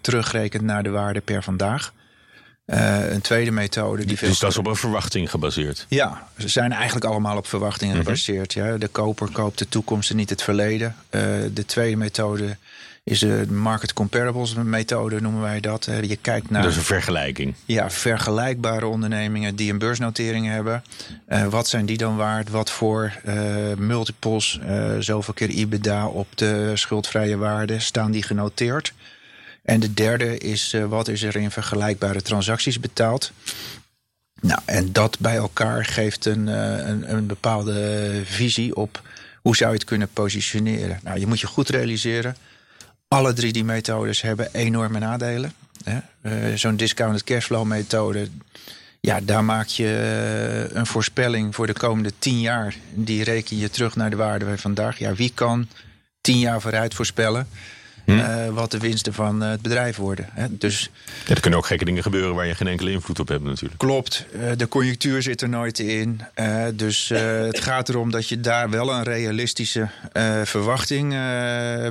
terugrekent 0.00 0.62
naar 0.62 0.82
de 0.82 0.90
waarde 0.90 1.20
per 1.20 1.42
vandaag. 1.42 1.92
Een 2.66 3.20
tweede 3.20 3.50
methode. 3.50 4.04
Die 4.04 4.18
dus 4.18 4.38
dat 4.38 4.50
is 4.50 4.58
op 4.58 4.66
een 4.66 4.76
verwachting 4.76 5.30
gebaseerd? 5.30 5.86
Ja, 5.88 6.28
ze 6.38 6.48
zijn 6.48 6.72
eigenlijk 6.72 7.04
allemaal 7.04 7.36
op 7.36 7.46
verwachtingen 7.46 7.96
mhm. 7.96 8.04
gebaseerd. 8.04 8.52
Ja. 8.52 8.76
De 8.76 8.88
koper 8.88 9.28
koopt 9.32 9.58
de 9.58 9.68
toekomst 9.68 10.10
en 10.10 10.16
niet 10.16 10.30
het 10.30 10.42
verleden. 10.42 10.96
De 11.52 11.64
tweede 11.66 11.96
methode 11.96 12.56
is 13.04 13.18
de 13.18 13.46
market 13.50 13.92
comparables 13.92 14.54
methode, 14.54 15.20
noemen 15.20 15.40
wij 15.40 15.60
dat. 15.60 15.84
Je 15.84 16.18
kijkt 16.20 16.50
naar. 16.50 16.62
Dus 16.62 16.76
een 16.76 16.82
vergelijking. 16.82 17.54
Ja, 17.64 17.90
vergelijkbare 17.90 18.86
ondernemingen 18.86 19.56
die 19.56 19.72
een 19.72 19.78
beursnotering 19.78 20.46
hebben. 20.46 20.84
Uh, 21.28 21.46
wat 21.46 21.68
zijn 21.68 21.86
die 21.86 21.96
dan 21.96 22.16
waard? 22.16 22.50
Wat 22.50 22.70
voor 22.70 23.12
multiples, 23.76 24.60
zoveel 24.98 25.34
keer 25.34 25.50
IBDA 25.50 26.06
op 26.06 26.26
de 26.34 26.72
schuldvrije 26.74 27.36
waarde 27.36 27.78
staan 27.78 28.10
die 28.10 28.22
genoteerd? 28.22 28.92
En 29.62 29.80
de 29.80 29.94
derde 29.94 30.38
is 30.38 30.76
wat 30.88 31.08
is 31.08 31.22
er 31.22 31.36
in 31.36 31.50
vergelijkbare 31.50 32.22
transacties 32.22 32.80
betaald. 32.80 33.32
Nou, 34.40 34.60
en 34.64 34.92
dat 34.92 35.18
bij 35.18 35.36
elkaar 35.36 35.84
geeft 35.84 36.24
een, 36.24 36.46
een, 36.46 37.14
een, 37.14 37.26
bepaalde 37.26 38.20
visie 38.24 38.76
op 38.76 39.02
hoe 39.42 39.56
zou 39.56 39.70
je 39.70 39.76
het 39.76 39.86
kunnen 39.86 40.08
positioneren. 40.12 41.00
Nou, 41.02 41.18
je 41.18 41.26
moet 41.26 41.40
je 41.40 41.46
goed 41.46 41.68
realiseren. 41.68 42.36
Alle 43.14 43.32
drie 43.32 43.52
die 43.52 43.64
methodes 43.64 44.20
hebben 44.20 44.48
enorme 44.52 44.98
nadelen. 44.98 45.52
Uh, 45.84 45.96
Zo'n 46.54 46.76
discounted 46.76 47.24
cashflow 47.24 47.64
methode. 47.64 48.28
Ja, 49.00 49.20
daar 49.20 49.44
maak 49.44 49.66
je 49.66 50.70
een 50.72 50.86
voorspelling 50.86 51.54
voor 51.54 51.66
de 51.66 51.72
komende 51.72 52.12
tien 52.18 52.40
jaar. 52.40 52.76
Die 52.94 53.24
reken 53.24 53.58
je 53.58 53.70
terug 53.70 53.96
naar 53.96 54.10
de 54.10 54.16
waarde 54.16 54.44
van 54.44 54.58
vandaag. 54.58 54.98
Ja, 54.98 55.14
wie 55.14 55.32
kan 55.34 55.68
tien 56.20 56.38
jaar 56.38 56.60
vooruit 56.60 56.94
voorspellen? 56.94 57.48
Hm. 58.04 58.10
Uh, 58.10 58.48
wat 58.48 58.70
de 58.70 58.78
winsten 58.78 59.12
van 59.12 59.42
uh, 59.42 59.50
het 59.50 59.62
bedrijf 59.62 59.96
worden. 59.96 60.28
Hè. 60.32 60.56
Dus, 60.58 60.90
ja, 61.26 61.34
er 61.34 61.40
kunnen 61.40 61.58
ook 61.58 61.66
gekke 61.66 61.84
dingen 61.84 62.02
gebeuren 62.02 62.34
waar 62.34 62.46
je 62.46 62.54
geen 62.54 62.68
enkele 62.68 62.90
invloed 62.90 63.18
op 63.18 63.28
hebt 63.28 63.44
natuurlijk. 63.44 63.78
Klopt, 63.78 64.26
uh, 64.34 64.50
de 64.56 64.68
conjunctuur 64.68 65.22
zit 65.22 65.42
er 65.42 65.48
nooit 65.48 65.78
in. 65.78 66.20
dus 66.74 67.08
het 67.50 67.60
gaat 67.60 67.88
erom 67.88 68.10
dat 68.10 68.28
je 68.28 68.40
daar 68.40 68.70
wel 68.70 68.92
een 68.92 69.02
realistische 69.02 69.88
verwachting 70.44 71.10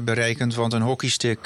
berekent. 0.04 0.56
Want 0.56 0.74
een 0.74 0.82
hockeystick 0.82 1.40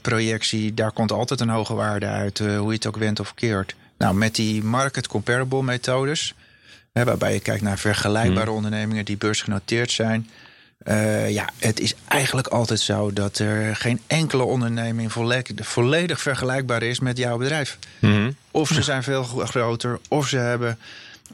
projectie, 0.00 0.74
daar 0.74 0.92
komt 0.92 1.12
altijd 1.12 1.40
een 1.40 1.48
hoge 1.48 1.74
waarde 1.74 2.06
uit. 2.06 2.38
hoe 2.38 2.68
je 2.68 2.72
het 2.72 2.86
ook 2.86 2.96
went 2.96 3.20
of 3.20 3.34
keert. 3.34 3.74
Nou, 3.98 4.14
met 4.14 4.34
die 4.34 4.64
market 4.64 5.06
comparable 5.06 5.62
methodes... 5.62 6.34
waarbij 6.92 7.32
je 7.32 7.40
kijkt 7.40 7.62
naar 7.62 7.78
vergelijkbare 7.78 8.50
hm. 8.50 8.56
ondernemingen 8.56 9.04
die 9.04 9.16
beursgenoteerd 9.16 9.90
zijn 9.90 10.28
uh, 10.84 11.30
ja, 11.30 11.48
het 11.58 11.80
is 11.80 11.94
eigenlijk 12.08 12.46
altijd 12.46 12.80
zo 12.80 13.12
dat 13.12 13.38
er 13.38 13.76
geen 13.76 14.00
enkele 14.06 14.42
onderneming 14.42 15.12
volledig, 15.12 15.66
volledig 15.66 16.20
vergelijkbaar 16.20 16.82
is 16.82 17.00
met 17.00 17.18
jouw 17.18 17.38
bedrijf. 17.38 17.78
Mm 17.98 18.12
-hmm. 18.12 18.36
Of 18.50 18.68
ze 18.68 18.82
zijn 18.82 19.02
veel 19.02 19.24
groter, 19.24 19.98
of 20.08 20.28
ze 20.28 20.36
hebben 20.36 20.78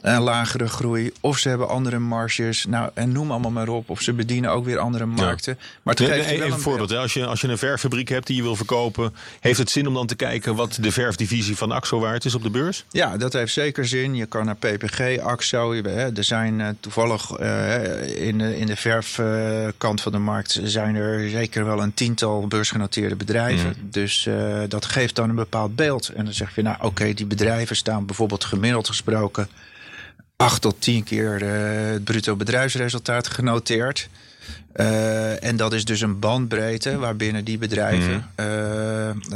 een 0.01 0.23
lagere 0.23 0.69
groei. 0.69 1.13
Of 1.21 1.39
ze 1.39 1.49
hebben 1.49 1.69
andere 1.69 1.99
marges. 1.99 2.67
Nou, 2.67 2.91
en 2.95 3.13
noem 3.13 3.31
allemaal 3.31 3.51
maar 3.51 3.69
op. 3.69 3.91
Of 3.91 4.01
ze 4.01 4.13
bedienen 4.13 4.51
ook 4.51 4.65
weer 4.65 4.79
andere 4.79 5.07
markten. 5.07 5.59
Maar 5.83 5.95
het 5.95 6.07
geeft 6.07 6.29
even 6.29 6.53
een 6.53 6.61
voorbeeld. 6.61 6.93
Als 6.93 7.15
je, 7.15 7.27
als 7.27 7.41
je 7.41 7.49
een 7.49 7.59
verffabriek 7.59 8.09
hebt 8.09 8.27
die 8.27 8.37
je 8.37 8.43
wil 8.43 8.57
verkopen... 8.57 9.15
heeft 9.41 9.59
het 9.59 9.71
zin 9.71 9.87
om 9.87 9.95
dan 9.95 10.07
te 10.07 10.15
kijken 10.15 10.55
wat 10.55 10.79
de 10.81 10.93
verfdivisie 10.93 11.57
van 11.57 11.73
AXO 11.73 11.99
waard 11.99 12.25
is 12.25 12.35
op 12.35 12.43
de 12.43 12.51
beurs? 12.51 12.85
Ja, 12.91 13.17
dat 13.17 13.33
heeft 13.33 13.53
zeker 13.53 13.87
zin. 13.87 14.15
Je 14.15 14.27
kan 14.27 14.45
naar 14.45 14.57
PPG, 14.57 15.19
AXO. 15.19 15.73
Er 15.75 16.25
zijn 16.25 16.59
uh, 16.59 16.69
toevallig 16.81 17.41
uh, 17.41 18.27
in, 18.27 18.39
de, 18.39 18.59
in 18.59 18.67
de 18.67 18.77
verfkant 18.77 19.99
uh, 19.99 20.05
van 20.05 20.13
de 20.13 20.19
markt... 20.19 20.61
zijn 20.63 20.95
er 20.95 21.29
zeker 21.29 21.65
wel 21.65 21.83
een 21.83 21.95
tiental 21.95 22.47
beursgenoteerde 22.47 23.17
bedrijven. 23.17 23.75
Mm. 23.79 23.91
Dus 23.91 24.27
uh, 24.27 24.61
dat 24.69 24.85
geeft 24.85 25.15
dan 25.15 25.29
een 25.29 25.35
bepaald 25.35 25.77
beeld. 25.77 26.09
En 26.09 26.25
dan 26.25 26.35
zeg 26.35 26.55
je, 26.55 26.63
nou 26.63 26.77
oké, 26.81 27.13
die 27.15 27.27
bedrijven 27.27 27.77
staan 27.77 28.07
bijvoorbeeld 28.07 28.45
gemiddeld 28.45 28.87
gesproken 28.87 29.49
acht 30.37 30.63
tot 30.63 30.81
tien 30.81 31.05
keer 31.05 31.43
uh, 31.43 31.93
het 31.93 32.05
bruto 32.05 32.37
bedrijfsresultaat 32.37 33.29
genoteerd. 33.29 34.09
Uh, 34.77 35.45
en 35.45 35.57
dat 35.57 35.73
is 35.73 35.85
dus 35.85 36.01
een 36.01 36.19
bandbreedte 36.19 36.99
waarbinnen 36.99 37.45
die 37.45 37.59
bedrijven, 37.59 38.31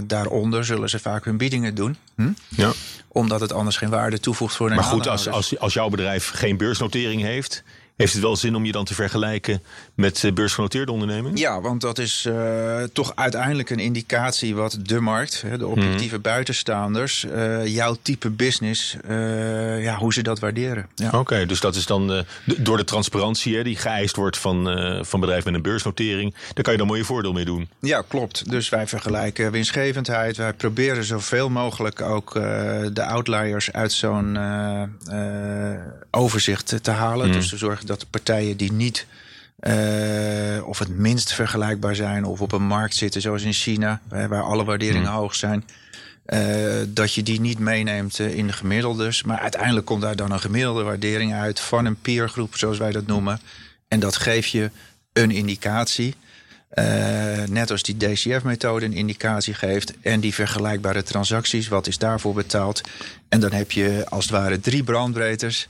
daaronder 0.06 0.64
zullen 0.64 0.88
ze 0.90 0.98
vaak 0.98 1.24
hun 1.24 1.36
biedingen 1.36 1.74
doen. 1.74 1.96
Hm? 2.14 2.28
Ja. 2.48 2.72
Omdat 3.08 3.40
het 3.40 3.52
anders 3.52 3.76
geen 3.76 3.90
waarde 3.90 4.20
toevoegt 4.20 4.56
voor 4.56 4.70
een 4.70 4.74
Maar 4.74 4.84
goed, 4.84 5.08
als, 5.08 5.28
als, 5.28 5.58
als 5.58 5.74
jouw 5.74 5.88
bedrijf 5.88 6.30
geen 6.30 6.56
beursnotering 6.56 7.22
heeft, 7.22 7.62
heeft 7.98 8.12
het 8.12 8.22
wel 8.22 8.36
zin 8.36 8.54
om 8.54 8.64
je 8.64 8.72
dan 8.72 8.84
te 8.84 8.94
vergelijken 8.94 9.62
met 9.94 10.24
eh, 10.24 10.32
beursgenoteerde 10.32 10.92
ondernemingen? 10.92 11.36
Ja, 11.36 11.60
want 11.60 11.80
dat 11.80 11.98
is 11.98 12.24
uh, 12.28 12.82
toch 12.92 13.12
uiteindelijk 13.14 13.70
een 13.70 13.78
indicatie 13.78 14.54
wat 14.54 14.78
de 14.82 15.00
markt, 15.00 15.44
de 15.58 15.66
objectieve 15.66 16.14
mhm. 16.14 16.22
buitenstaanders, 16.22 17.24
uh, 17.24 17.66
jouw 17.66 17.96
type 18.02 18.30
business, 18.30 18.96
uh, 19.08 19.82
ja, 19.82 19.96
hoe 19.96 20.12
ze 20.12 20.22
dat 20.22 20.38
waarderen. 20.38 20.86
Ja. 20.94 21.10
Oké, 21.10 21.46
dus 21.46 21.60
dat 21.60 21.74
is 21.74 21.86
dan 21.86 22.24
door 22.44 22.76
de 22.76 22.84
transparantie 22.84 23.56
hè, 23.56 23.62
die 23.62 23.76
geëist 23.76 24.16
wordt 24.16 24.38
van, 24.38 24.64
van 25.04 25.20
bedrijven 25.20 25.44
met 25.44 25.54
een 25.54 25.70
beursnotering, 25.70 26.34
daar 26.54 26.64
kan 26.64 26.72
je 26.72 26.78
dan 26.78 26.86
mooi 26.86 27.04
voordeel 27.04 27.32
mee 27.32 27.44
doen. 27.44 27.68
Ja, 27.80 28.02
klopt. 28.08 28.50
Dus 28.50 28.68
wij 28.68 28.86
vergelijken 28.86 29.50
winstgevendheid. 29.50 30.36
Wij 30.36 30.52
proberen 30.52 31.04
zoveel 31.04 31.48
mogelijk 31.50 32.00
ook 32.00 32.32
de 32.92 33.04
outliers 33.04 33.72
uit 33.72 33.92
zo'n 33.92 34.38
overzicht 36.10 36.78
te 36.82 36.90
halen. 36.90 37.28
Mhm. 37.28 37.36
Dus 37.36 37.48
te 37.48 37.56
zorgen 37.56 37.87
dat 37.88 38.00
de 38.00 38.06
partijen 38.10 38.56
die 38.56 38.72
niet 38.72 39.06
uh, 39.60 40.66
of 40.68 40.78
het 40.78 40.88
minst 40.88 41.32
vergelijkbaar 41.32 41.94
zijn 41.94 42.24
of 42.24 42.40
op 42.40 42.52
een 42.52 42.66
markt 42.66 42.94
zitten 42.94 43.20
zoals 43.20 43.42
in 43.42 43.52
China, 43.52 44.00
waar 44.08 44.42
alle 44.42 44.64
waarderingen 44.64 45.08
hmm. 45.08 45.18
hoog 45.18 45.34
zijn. 45.34 45.64
Uh, 46.26 46.40
dat 46.88 47.14
je 47.14 47.22
die 47.22 47.40
niet 47.40 47.58
meeneemt 47.58 48.18
uh, 48.18 48.34
in 48.34 48.46
de 48.46 48.52
gemiddeldes. 48.52 49.22
Maar 49.22 49.38
uiteindelijk 49.38 49.86
komt 49.86 50.02
daar 50.02 50.16
dan 50.16 50.32
een 50.32 50.40
gemiddelde 50.40 50.82
waardering 50.82 51.34
uit 51.34 51.60
van 51.60 51.84
een 51.84 52.00
peergroep, 52.00 52.56
zoals 52.56 52.78
wij 52.78 52.92
dat 52.92 53.06
noemen. 53.06 53.40
En 53.88 54.00
dat 54.00 54.16
geeft 54.16 54.50
je 54.50 54.70
een 55.12 55.30
indicatie. 55.30 56.14
Uh, 56.74 56.84
net 57.44 57.70
als 57.70 57.82
die 57.82 57.96
DCF-methode 57.96 58.84
een 58.84 58.92
indicatie 58.92 59.54
geeft. 59.54 59.92
En 60.00 60.20
die 60.20 60.34
vergelijkbare 60.34 61.02
transacties, 61.02 61.68
wat 61.68 61.86
is 61.86 61.98
daarvoor 61.98 62.34
betaald? 62.34 62.80
En 63.28 63.40
dan 63.40 63.52
heb 63.52 63.70
je 63.70 64.06
als 64.08 64.24
het 64.24 64.32
ware 64.32 64.60
drie 64.60 64.84
brandbreedtes. 64.84 65.68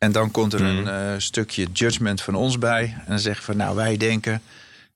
En 0.00 0.12
dan 0.12 0.30
komt 0.30 0.52
er 0.52 0.60
een 0.60 0.86
uh, 0.86 1.14
stukje 1.18 1.66
judgment 1.72 2.22
van 2.22 2.34
ons 2.34 2.58
bij. 2.58 2.82
En 2.82 3.04
dan 3.08 3.18
zeggen 3.18 3.44
van 3.44 3.56
nou, 3.56 3.76
wij 3.76 3.96
denken, 3.96 4.42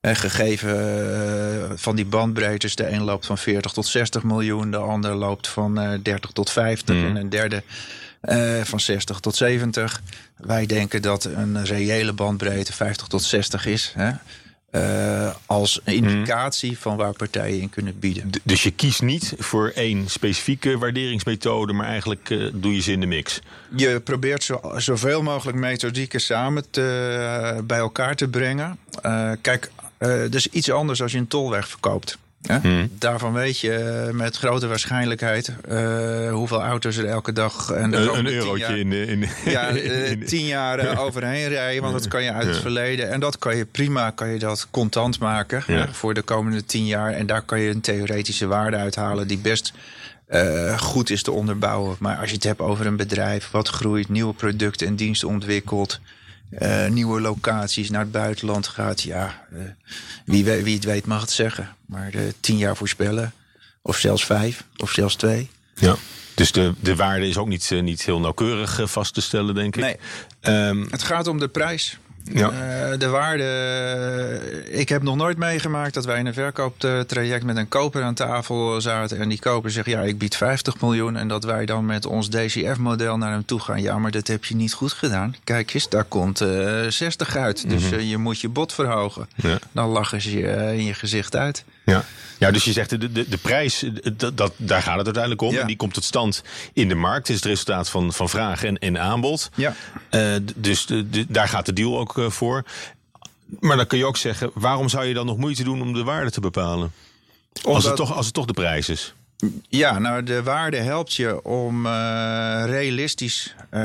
uh, 0.00 0.14
gegeven 0.14 0.76
uh, 0.76 1.70
van 1.75 1.96
die 1.96 2.04
bandbreedtes, 2.04 2.76
de 2.76 2.88
een 2.88 3.02
loopt 3.02 3.26
van 3.26 3.38
40 3.38 3.73
tot 3.73 3.87
60 3.87 4.23
miljoen, 4.23 4.70
de 4.70 4.76
ander 4.76 5.14
loopt 5.14 5.49
van 5.49 6.00
30 6.02 6.30
tot 6.30 6.50
50 6.50 6.96
mm. 6.96 7.06
en 7.06 7.16
een 7.16 7.28
derde 7.28 7.62
van 8.64 8.80
60 8.80 9.20
tot 9.20 9.37
70. 9.37 10.02
Wij 10.37 10.66
denken 10.66 11.02
dat 11.02 11.25
een 11.25 11.64
reële 11.64 12.12
bandbreedte 12.12 12.73
50 12.73 13.06
tot 13.06 13.23
60 13.23 13.66
is. 13.66 13.92
Hè? 13.94 14.11
Uh, 14.75 15.35
als 15.47 15.81
een 15.85 15.95
indicatie 15.95 16.78
van 16.78 16.97
waar 16.97 17.12
partijen 17.12 17.61
in 17.61 17.71
kunnen 17.71 17.99
bieden. 17.99 18.31
dus 18.43 18.62
je 18.62 18.71
kiest 18.71 19.02
niet 19.02 19.35
voor 19.38 19.69
één 19.69 20.09
specifieke 20.09 20.78
waarderingsmethode, 20.78 21.73
maar 21.73 21.87
eigenlijk 21.87 22.31
uh, 22.31 22.50
doe 22.54 22.75
je 22.75 22.81
ze 22.81 22.93
in 22.93 23.00
de 23.00 23.07
mix. 23.07 23.40
Je 23.76 24.00
probeert 24.00 24.43
zo, 24.43 24.61
zoveel 24.76 25.23
mogelijk 25.23 25.59
methodieken 25.59 26.21
samen 26.21 26.71
te, 26.71 27.16
uh, 27.57 27.62
bij 27.64 27.78
elkaar 27.78 28.16
te 28.16 28.28
brengen. 28.28 28.78
kijk, 29.40 29.71
dus 30.31 30.47
iets 30.47 30.71
anders 30.71 31.02
als 31.02 31.12
je 31.12 31.19
een 31.19 31.28
tolweg 31.28 31.69
verkoopt. 31.69 32.19
Hmm. 32.62 32.88
Daarvan 32.98 33.32
weet 33.32 33.58
je 33.58 33.74
eh, 33.74 34.12
met 34.12 34.36
grote 34.36 34.66
waarschijnlijkheid 34.66 35.52
uh, 35.68 36.32
hoeveel 36.32 36.62
auto's 36.62 36.96
er 36.96 37.06
elke 37.06 37.32
dag. 37.32 37.70
En 37.70 37.92
een, 37.92 38.18
een 38.18 38.26
eurotje 38.26 38.78
in, 38.78 38.92
in, 38.92 39.28
ja, 39.44 39.72
uh, 39.76 40.26
tien 40.26 40.46
jaar 40.46 40.98
overheen 40.98 41.48
rijden, 41.48 41.82
want 41.82 41.94
dat 41.94 42.08
kan 42.08 42.22
je 42.22 42.32
uit 42.32 42.46
het 42.46 42.56
verleden. 42.56 43.10
En 43.10 43.20
dat 43.20 43.38
kan 43.38 43.56
je 43.56 43.64
prima, 43.64 44.10
kan 44.10 44.28
je 44.28 44.38
dat 44.38 44.68
contant 44.70 45.18
maken 45.18 45.64
ja. 45.66 45.88
voor 45.92 46.14
de 46.14 46.22
komende 46.22 46.64
tien 46.64 46.86
jaar. 46.86 47.12
En 47.12 47.26
daar 47.26 47.42
kan 47.42 47.60
je 47.60 47.70
een 47.70 47.80
theoretische 47.80 48.46
waarde 48.46 48.76
uithalen 48.76 49.28
die 49.28 49.38
best 49.38 49.72
uh, 50.28 50.78
goed 50.78 51.10
is 51.10 51.22
te 51.22 51.32
onderbouwen. 51.32 51.96
Maar 51.98 52.16
als 52.16 52.28
je 52.28 52.34
het 52.34 52.44
hebt 52.44 52.60
over 52.60 52.86
een 52.86 52.96
bedrijf 52.96 53.50
wat 53.50 53.68
groeit, 53.68 54.08
nieuwe 54.08 54.34
producten 54.34 54.86
en 54.86 54.96
diensten 54.96 55.28
ontwikkelt. 55.28 56.00
Uh, 56.50 56.86
nieuwe 56.86 57.20
locaties 57.20 57.90
naar 57.90 58.00
het 58.00 58.12
buitenland 58.12 58.66
gaat. 58.66 59.02
Ja, 59.02 59.46
uh, 59.52 59.60
wie, 60.24 60.44
wie, 60.44 60.74
het 60.74 60.84
weet 60.84 61.06
mag 61.06 61.20
het 61.20 61.30
zeggen. 61.30 61.76
Maar 61.86 62.14
uh, 62.14 62.22
tien 62.40 62.56
jaar 62.56 62.76
voorspellen, 62.76 63.32
of 63.82 63.96
zelfs 63.96 64.24
vijf, 64.24 64.64
of 64.76 64.90
zelfs 64.90 65.14
twee. 65.14 65.50
Ja. 65.74 65.96
Dus 66.34 66.52
de, 66.52 66.74
de 66.80 66.96
waarde 66.96 67.28
is 67.28 67.36
ook 67.36 67.48
niet, 67.48 67.70
niet 67.70 68.02
heel 68.04 68.20
nauwkeurig 68.20 68.80
vast 68.84 69.14
te 69.14 69.20
stellen, 69.20 69.54
denk 69.54 69.76
ik. 69.76 69.82
Nee. 69.82 70.66
Um, 70.68 70.86
het 70.90 71.02
gaat 71.02 71.26
om 71.26 71.38
de 71.38 71.48
prijs. 71.48 71.98
Ja. 72.33 72.50
Uh, 72.50 72.99
de 72.99 73.09
waarde. 73.09 74.64
Ik 74.71 74.88
heb 74.88 75.02
nog 75.02 75.16
nooit 75.16 75.38
meegemaakt 75.38 75.95
dat 75.95 76.04
wij 76.04 76.19
in 76.19 76.26
een 76.26 76.35
verkooptraject 76.35 77.45
met 77.45 77.57
een 77.57 77.69
koper 77.69 78.02
aan 78.02 78.14
tafel 78.14 78.81
zaten. 78.81 79.19
En 79.19 79.28
die 79.28 79.38
koper 79.38 79.71
zegt: 79.71 79.87
Ja, 79.87 80.00
ik 80.00 80.19
bied 80.19 80.37
50 80.37 80.81
miljoen. 80.81 81.16
En 81.16 81.28
dat 81.28 81.45
wij 81.45 81.66
dan 81.66 81.87
met 81.87 82.07
ons 82.07 82.28
DCF-model 82.28 83.16
naar 83.16 83.33
hem 83.33 83.45
toe 83.45 83.61
gaan. 83.61 83.83
Ja, 83.83 83.99
maar 83.99 84.11
dat 84.11 84.26
heb 84.26 84.45
je 84.45 84.54
niet 84.54 84.73
goed 84.73 84.93
gedaan. 84.93 85.35
Kijk 85.45 85.75
eens, 85.75 85.88
daar 85.88 86.04
komt 86.04 86.40
uh, 86.40 86.85
eh, 86.85 86.90
60 86.90 87.37
uit. 87.37 87.69
Dus 87.69 87.90
uh, 87.90 88.11
je 88.11 88.19
moet 88.19 88.40
je 88.40 88.49
bod 88.49 88.73
verhogen. 88.73 89.28
Ja. 89.35 89.59
Dan 89.73 89.88
lachen 89.88 90.21
ze 90.21 90.38
je 90.38 90.73
in 90.76 90.85
je 90.85 90.95
gezicht 90.95 91.37
uit. 91.37 91.64
Ja. 91.85 92.04
Ja, 92.38 92.50
dus 92.50 92.64
je 92.64 92.73
zegt 92.73 92.90
de, 92.90 93.12
de, 93.12 93.28
de 93.28 93.37
prijs, 93.37 93.85
dat, 94.16 94.37
dat, 94.37 94.52
daar 94.57 94.83
gaat 94.83 94.97
het 94.97 95.04
uiteindelijk 95.04 95.43
om. 95.43 95.57
En 95.57 95.66
die 95.66 95.76
komt 95.76 95.95
tot 95.95 96.04
stand 96.04 96.43
in 96.73 96.88
de 96.88 96.95
markt. 96.95 97.26
Het 97.26 97.28
is 97.28 97.35
het 97.35 97.45
resultaat 97.45 97.88
van, 97.88 98.12
van 98.12 98.28
vraag 98.28 98.64
en, 98.64 98.78
en 98.78 99.00
aanbod. 99.00 99.50
Ja. 99.54 99.75
Dus 100.54 100.87
de, 100.87 101.26
daar 101.28 101.49
gaat 101.49 101.66
de 101.66 101.73
deal 101.73 101.99
ook 101.99 102.13
uh, 102.18 102.30
voor. 102.30 102.64
Maar 103.61 103.76
dan 103.76 103.87
kun 103.87 103.99
je 103.99 104.06
ook 104.06 104.16
zeggen, 104.16 104.50
waarom 104.54 104.88
zou 104.88 105.04
je 105.04 105.14
dan 105.14 105.26
nog 105.26 105.37
moeite 105.37 105.64
doen 105.64 105.83
om 105.83 105.92
de 105.92 106.04
waarde 106.04 106.30
te 106.30 106.40
bepalen? 106.40 106.92
Als, 107.62 107.85
het 107.85 107.97
toch, 107.97 108.16
als 108.16 108.25
het 108.25 108.35
toch 108.35 108.47
de 108.47 108.52
prijs 108.52 108.88
is. 108.88 109.14
Ja, 109.68 109.99
nou 109.99 110.23
de 110.23 110.42
waarde 110.42 110.76
helpt 110.76 111.14
je 111.14 111.44
om 111.44 111.87
uh, 111.87 112.62
realistisch 112.66 113.54
uh, 113.59 113.80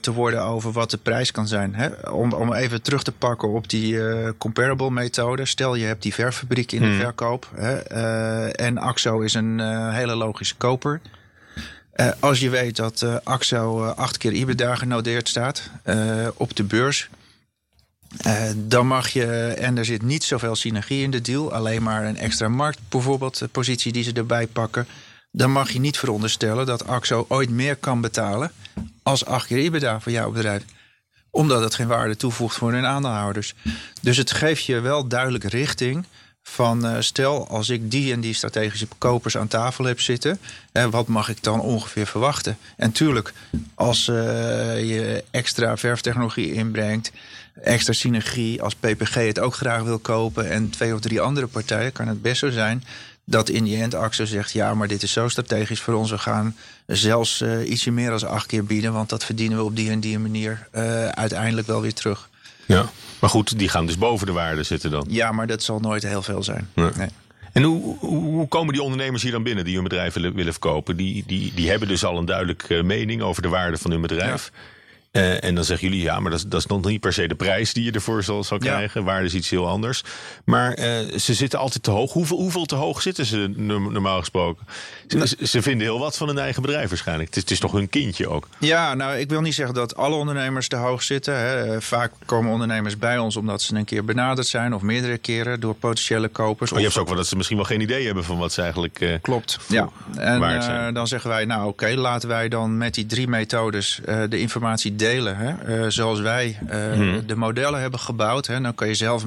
te 0.00 0.12
worden 0.12 0.42
over 0.42 0.72
wat 0.72 0.90
de 0.90 0.96
prijs 0.96 1.30
kan 1.30 1.48
zijn. 1.48 1.74
Hè? 1.74 2.10
Om, 2.10 2.32
om 2.32 2.52
even 2.52 2.82
terug 2.82 3.02
te 3.02 3.12
pakken 3.12 3.48
op 3.48 3.68
die 3.68 3.92
uh, 3.92 4.28
comparable 4.38 4.90
methode. 4.90 5.44
Stel 5.44 5.74
je 5.74 5.84
hebt 5.84 6.02
die 6.02 6.14
verfabriek 6.14 6.72
in 6.72 6.80
de 6.80 6.86
hmm. 6.86 6.98
verkoop. 6.98 7.50
Hè? 7.54 7.76
en 8.48 8.78
AXO 8.78 9.20
is 9.20 9.34
een 9.34 9.60
hele 9.90 10.14
logische 10.14 10.54
koper. 10.54 11.00
als 12.20 12.40
je 12.40 12.50
weet 12.50 12.76
dat 12.76 13.06
AXO 13.24 13.84
acht 13.84 14.16
keer 14.16 14.32
IBEDA 14.32 14.74
genoteerd 14.74 15.28
staat 15.28 15.70
op 16.36 16.56
de 16.56 16.64
beurs 16.64 17.08
uh, 18.26 18.42
dan 18.56 18.86
mag 18.86 19.08
je, 19.08 19.26
en 19.46 19.78
er 19.78 19.84
zit 19.84 20.02
niet 20.02 20.24
zoveel 20.24 20.56
synergie 20.56 21.02
in 21.02 21.10
de 21.10 21.20
deal, 21.20 21.52
alleen 21.52 21.82
maar 21.82 22.04
een 22.04 22.16
extra 22.16 22.48
markt, 22.48 22.78
bijvoorbeeld, 22.88 23.42
positie 23.52 23.92
die 23.92 24.02
ze 24.02 24.12
erbij 24.12 24.46
pakken. 24.46 24.86
Dan 25.30 25.52
mag 25.52 25.70
je 25.70 25.80
niet 25.80 25.98
veronderstellen 25.98 26.66
dat 26.66 26.86
AXO 26.86 27.24
ooit 27.28 27.50
meer 27.50 27.76
kan 27.76 28.00
betalen 28.00 28.52
als 29.02 29.24
acht 29.24 29.46
keer 29.46 29.58
IBEDA 29.58 30.00
voor 30.00 30.12
jouw 30.12 30.30
bedrijf. 30.30 30.62
Omdat 31.30 31.62
het 31.62 31.74
geen 31.74 31.86
waarde 31.86 32.16
toevoegt 32.16 32.56
voor 32.56 32.72
hun 32.72 32.86
aandeelhouders. 32.86 33.54
Dus 34.00 34.16
het 34.16 34.30
geeft 34.30 34.64
je 34.64 34.80
wel 34.80 35.08
duidelijk 35.08 35.44
richting 35.44 36.06
van 36.42 36.86
uh, 36.86 36.96
stel 36.98 37.48
als 37.48 37.68
ik 37.68 37.90
die 37.90 38.12
en 38.12 38.20
die 38.20 38.34
strategische 38.34 38.86
kopers 38.98 39.36
aan 39.36 39.48
tafel 39.48 39.84
heb 39.84 40.00
zitten, 40.00 40.38
wat 40.90 41.06
mag 41.06 41.28
ik 41.28 41.42
dan 41.42 41.60
ongeveer 41.60 42.06
verwachten? 42.06 42.58
En 42.76 42.92
tuurlijk, 42.92 43.32
als 43.74 44.04
je 44.04 45.24
extra 45.30 45.76
verftechnologie 45.76 46.52
inbrengt, 46.52 47.12
extra 47.62 47.92
synergie, 47.92 48.62
als 48.62 48.74
PPG 48.74 49.14
het 49.14 49.40
ook 49.40 49.54
graag 49.54 49.82
wil 49.82 49.98
kopen 49.98 50.50
en 50.50 50.70
twee 50.70 50.94
of 50.94 51.00
drie 51.00 51.20
andere 51.20 51.46
partijen, 51.46 51.92
kan 51.92 52.08
het 52.08 52.22
best 52.22 52.38
zo 52.38 52.50
zijn 52.50 52.84
dat 53.24 53.48
in 53.48 53.64
die 53.64 53.76
end 53.76 53.94
Axo 53.94 54.24
zegt: 54.24 54.52
ja, 54.52 54.74
maar 54.74 54.88
dit 54.88 55.02
is 55.02 55.12
zo 55.12 55.28
strategisch 55.28 55.80
voor 55.80 55.94
ons, 55.94 56.10
we 56.10 56.18
gaan 56.18 56.56
zelfs 56.86 57.42
ietsje 57.66 57.90
meer 57.90 58.10
dan 58.10 58.28
acht 58.28 58.46
keer 58.46 58.64
bieden, 58.64 58.92
want 58.92 59.08
dat 59.08 59.24
verdienen 59.24 59.58
we 59.58 59.64
op 59.64 59.76
die 59.76 59.90
en 59.90 60.00
die 60.00 60.18
manier 60.18 60.68
uiteindelijk 61.14 61.66
wel 61.66 61.80
weer 61.80 61.94
terug. 61.94 62.28
Ja. 62.66 62.90
Maar 63.18 63.30
goed, 63.30 63.58
die 63.58 63.68
gaan 63.68 63.86
dus 63.86 63.98
boven 63.98 64.26
de 64.26 64.32
waarde 64.32 64.62
zitten 64.62 64.90
dan. 64.90 65.06
Ja, 65.08 65.32
maar 65.32 65.46
dat 65.46 65.62
zal 65.62 65.80
nooit 65.80 66.02
heel 66.02 66.22
veel 66.22 66.42
zijn. 66.42 66.68
Nee. 66.74 67.08
En 67.52 67.62
hoe, 67.62 67.98
hoe, 67.98 68.48
komen 68.48 68.72
die 68.72 68.82
ondernemers 68.82 69.22
hier 69.22 69.32
dan 69.32 69.42
binnen 69.42 69.64
die 69.64 69.74
hun 69.74 69.82
bedrijf 69.82 70.14
willen, 70.14 70.34
willen 70.34 70.52
verkopen? 70.52 70.96
Die, 70.96 71.24
die, 71.26 71.52
die 71.54 71.70
hebben 71.70 71.88
dus 71.88 72.04
al 72.04 72.18
een 72.18 72.24
duidelijke 72.24 72.82
mening 72.82 73.22
over 73.22 73.42
de 73.42 73.48
waarde 73.48 73.78
van 73.78 73.90
hun 73.90 74.00
bedrijf. 74.00 74.50
Ja. 74.52 74.60
Uh, 75.12 75.44
en 75.44 75.54
dan 75.54 75.64
zeggen 75.64 75.88
jullie, 75.88 76.02
ja, 76.02 76.20
maar 76.20 76.30
dat, 76.30 76.44
dat, 76.48 76.60
is 76.60 76.66
nog 76.66 76.84
niet 76.84 77.00
per 77.00 77.12
se 77.12 77.28
de 77.28 77.34
prijs 77.34 77.72
die 77.72 77.84
je 77.84 77.90
ervoor 77.90 78.22
zal, 78.22 78.44
zal 78.44 78.58
krijgen. 78.58 79.00
Ja. 79.00 79.06
Waarde 79.06 79.26
is 79.26 79.34
iets 79.34 79.50
heel 79.50 79.68
anders. 79.68 80.04
Maar 80.44 80.78
uh, 80.78 81.18
ze 81.18 81.34
zitten 81.34 81.58
altijd 81.58 81.82
te 81.82 81.90
hoog. 81.90 82.12
Hoeveel, 82.12 82.36
hoeveel 82.36 82.64
te 82.64 82.74
hoog 82.74 83.02
zitten 83.02 83.26
ze 83.26 83.52
normaal 83.56 84.18
gesproken? 84.18 84.66
Ze, 85.06 85.36
ze, 85.42 85.62
vinden 85.62 85.86
heel 85.86 85.98
wat 85.98 86.16
van 86.16 86.28
hun 86.28 86.38
eigen 86.38 86.62
bedrijf 86.62 86.88
waarschijnlijk. 86.88 87.28
Het 87.28 87.36
is, 87.36 87.42
het 87.42 87.50
is, 87.50 87.58
toch 87.58 87.72
hun 87.72 87.88
kindje 87.88 88.28
ook? 88.28 88.48
Ja, 88.58 88.94
nou, 88.94 89.16
ik 89.16 89.28
wil 89.28 89.40
niet 89.40 89.54
zeggen 89.54 89.74
dat 89.74 89.96
alle 89.96 90.14
ondernemers 90.14 90.68
te 90.68 90.76
hoog 90.76 91.02
zitten. 91.02 91.38
Hè. 91.38 91.80
Vaak 91.80 92.12
komen 92.26 92.52
ondernemers 92.52 92.98
bij 92.98 93.18
ons 93.18 93.36
omdat 93.36 93.62
ze 93.62 93.74
een 93.74 93.84
keer 93.84 94.04
benaderd 94.04 94.46
zijn... 94.46 94.74
of 94.74 94.82
meerdere 94.82 95.18
keren 95.18 95.60
door 95.60 95.74
potentiële 95.74 96.28
kopers. 96.28 96.70
Maar 96.70 96.80
je 96.80 96.86
hebt 96.86 96.98
ook 96.98 97.08
wel 97.08 97.16
dat 97.16 97.26
ze 97.26 97.36
misschien 97.36 97.56
wel 97.56 97.66
geen 97.66 97.80
idee 97.80 98.06
hebben 98.06 98.24
van 98.24 98.38
wat 98.38 98.52
ze 98.52 98.60
eigenlijk 98.60 99.00
uh, 99.00 99.14
Klopt, 99.22 99.58
ja. 99.68 99.88
En 100.16 100.94
dan 100.94 101.06
zeggen 101.06 101.30
wij, 101.30 101.44
nou 101.44 101.60
oké, 101.60 101.68
okay, 101.68 101.94
laten 101.94 102.28
wij 102.28 102.48
dan 102.48 102.78
met 102.78 102.94
die 102.94 103.06
drie 103.06 103.28
methodes 103.28 104.00
de 104.28 104.38
informatie 104.38 104.94
delen. 105.02 105.36
Hè? 105.36 105.90
zoals 105.90 106.20
wij 106.20 106.58
mhm. 106.62 107.26
de 107.26 107.36
modellen 107.36 107.80
hebben 107.80 108.00
gebouwd. 108.00 108.46
Hè? 108.46 108.60
Dan 108.60 108.74
kan 108.74 108.88
je 108.88 108.94
zelf 108.94 109.24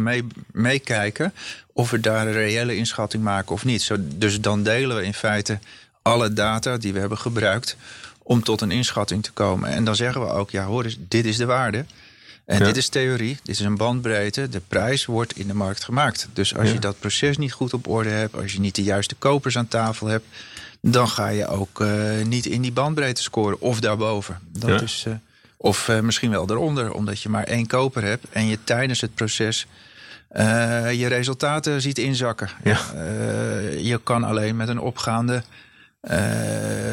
meekijken 0.52 1.34
of 1.74 1.92
we 1.92 2.00
daar 2.00 2.28
een 2.28 2.34
reële 2.34 2.76
inschatting 2.76 3.24
maken 3.24 3.52
of 3.52 3.66
niet. 3.66 3.82
Zo, 3.82 3.96
dus 4.00 4.42
dan 4.42 4.64
delen 4.64 4.96
we 4.96 5.04
in 5.04 5.14
feite 5.14 5.60
alle 6.02 6.34
data 6.34 6.78
die 6.78 6.94
we 6.94 7.00
hebben 7.00 7.18
gebruikt 7.18 7.78
om 8.24 8.44
tot 8.44 8.62
een 8.62 8.72
inschatting 8.72 9.24
te 9.24 9.32
komen. 9.32 9.70
En 9.70 9.84
dan 9.84 9.96
zeggen 9.96 10.22
we 10.22 10.28
ook, 10.28 10.50
ja 10.50 10.66
hoor 10.66 10.86
dit 10.98 11.26
is 11.26 11.38
de 11.38 11.46
waarde. 11.46 11.86
En 12.46 12.64
dit 12.64 12.78
is 12.78 12.90
theorie, 12.90 13.38
dit 13.44 13.60
is 13.60 13.66
een 13.66 13.78
bandbreedte. 13.78 14.50
De 14.50 14.62
prijs 14.68 15.06
wordt 15.06 15.38
in 15.38 15.48
de 15.48 15.54
markt 15.54 15.84
gemaakt. 15.84 16.28
Dus 16.34 16.56
als 16.56 16.72
je 16.72 16.80
dat 16.80 17.00
proces 17.00 17.38
niet 17.38 17.54
goed 17.54 17.74
op 17.74 17.88
orde 17.88 18.10
hebt, 18.10 18.36
als 18.36 18.54
je 18.54 18.60
niet 18.60 18.76
de 18.76 18.84
juiste 18.84 19.16
kopers 19.16 19.58
aan 19.58 19.68
tafel 19.68 20.08
hebt, 20.08 20.26
dan 20.82 21.08
ga 21.08 21.28
je 21.28 21.48
ook 21.48 21.80
uh, 21.80 22.24
niet 22.24 22.46
in 22.46 22.62
die 22.62 22.72
bandbreedte 22.72 23.22
scoren 23.22 23.62
of 23.62 23.80
daarboven. 23.80 24.40
Dat 24.48 24.82
is, 24.82 25.06
uh, 25.08 25.14
of 25.58 25.88
uh, 25.88 26.00
misschien 26.00 26.30
wel 26.30 26.50
eronder, 26.50 26.92
omdat 26.92 27.22
je 27.22 27.30
maar 27.30 27.44
één 27.44 27.68
koper 27.68 28.04
hebt 28.04 28.26
en 28.30 28.48
je 28.48 28.64
tijdens 28.64 29.02
het 29.02 29.16
proces 29.16 29.68
je 30.92 31.06
resultaten 31.08 31.82
ziet 31.82 31.98
inzakken. 31.98 32.50
Ja. 32.64 32.80
je 33.78 34.00
kan 34.04 34.24
alleen 34.24 34.56
met 34.56 34.68
een 34.68 34.80
opgaande 34.80 35.44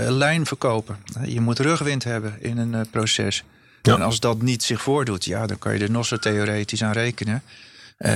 lijn 0.08 0.46
verkopen. 0.46 0.96
Je 1.24 1.40
moet 1.40 1.58
rugwind 1.58 2.04
hebben 2.04 2.36
in 2.40 2.58
een 2.58 2.90
proces. 2.90 3.44
En 3.82 4.02
als 4.02 4.20
dat 4.20 4.42
niet 4.42 4.62
zich 4.62 4.82
voordoet, 4.82 5.24
ja, 5.24 5.46
dan 5.46 5.58
kan 5.58 5.72
je 5.74 5.84
er 5.84 5.90
nog 5.90 6.06
zo 6.06 6.16
theoretisch 6.16 6.82
aan 6.82 6.92
rekenen. 6.92 7.42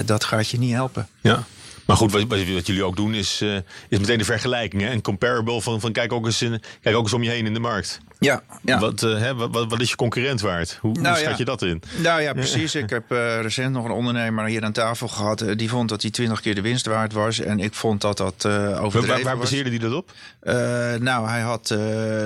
Dat 0.04 0.24
gaat 0.24 0.48
je 0.48 0.58
niet 0.58 0.72
helpen. 0.72 1.08
Ja. 1.20 1.44
Maar 1.86 1.96
goed, 1.96 2.12
wat, 2.12 2.24
wat, 2.28 2.66
jullie 2.66 2.84
ook 2.84 2.96
doen 2.96 3.14
is, 3.14 3.42
uh, 3.42 3.56
is 3.88 3.98
meteen 3.98 4.18
de 4.18 4.24
vergelijking. 4.24 4.82
Hè? 4.82 4.90
Een 4.90 5.02
comparable 5.02 5.60
van, 5.60 5.80
van 5.80 5.92
kijk, 5.92 6.12
ook 6.12 6.26
eens 6.26 6.42
in, 6.42 6.62
kijk 6.80 6.96
ook 6.96 7.02
eens 7.02 7.12
om 7.12 7.22
je 7.22 7.30
heen 7.30 7.46
in 7.46 7.54
de 7.54 7.60
markt. 7.60 8.00
Ja, 8.18 8.42
ja. 8.62 8.78
Wat, 8.78 9.02
uh, 9.02 9.18
hè, 9.18 9.34
wat, 9.34 9.50
wat, 9.50 9.80
is 9.80 9.90
je 9.90 9.96
concurrent 9.96 10.40
waard? 10.40 10.78
Hoe, 10.80 10.92
nou, 10.92 11.08
hoe 11.08 11.24
schat 11.24 11.38
je 11.38 11.44
dat 11.44 11.62
in? 11.62 11.82
Nou 12.02 12.22
ja, 12.22 12.32
precies. 12.32 12.74
ik 12.74 12.90
heb 12.90 13.12
uh, 13.12 13.40
recent 13.40 13.72
nog 13.72 13.84
een 13.84 13.90
ondernemer 13.90 14.44
hier 14.44 14.64
aan 14.64 14.72
tafel 14.72 15.08
gehad. 15.08 15.44
die 15.56 15.68
vond 15.68 15.88
dat 15.88 16.02
hij 16.02 16.10
twintig 16.10 16.40
keer 16.40 16.54
de 16.54 16.60
winst 16.60 16.86
waard 16.86 17.12
was. 17.12 17.40
En 17.40 17.60
ik 17.60 17.74
vond 17.74 18.00
dat 18.00 18.16
dat 18.16 18.46
overdreven 18.46 19.08
waar, 19.08 19.22
waar 19.22 19.38
baseerde 19.38 19.70
hij 19.70 19.78
dat 19.78 19.92
op? 19.92 20.12
nou, 21.00 21.28
hij 21.28 21.40
had 21.40 21.74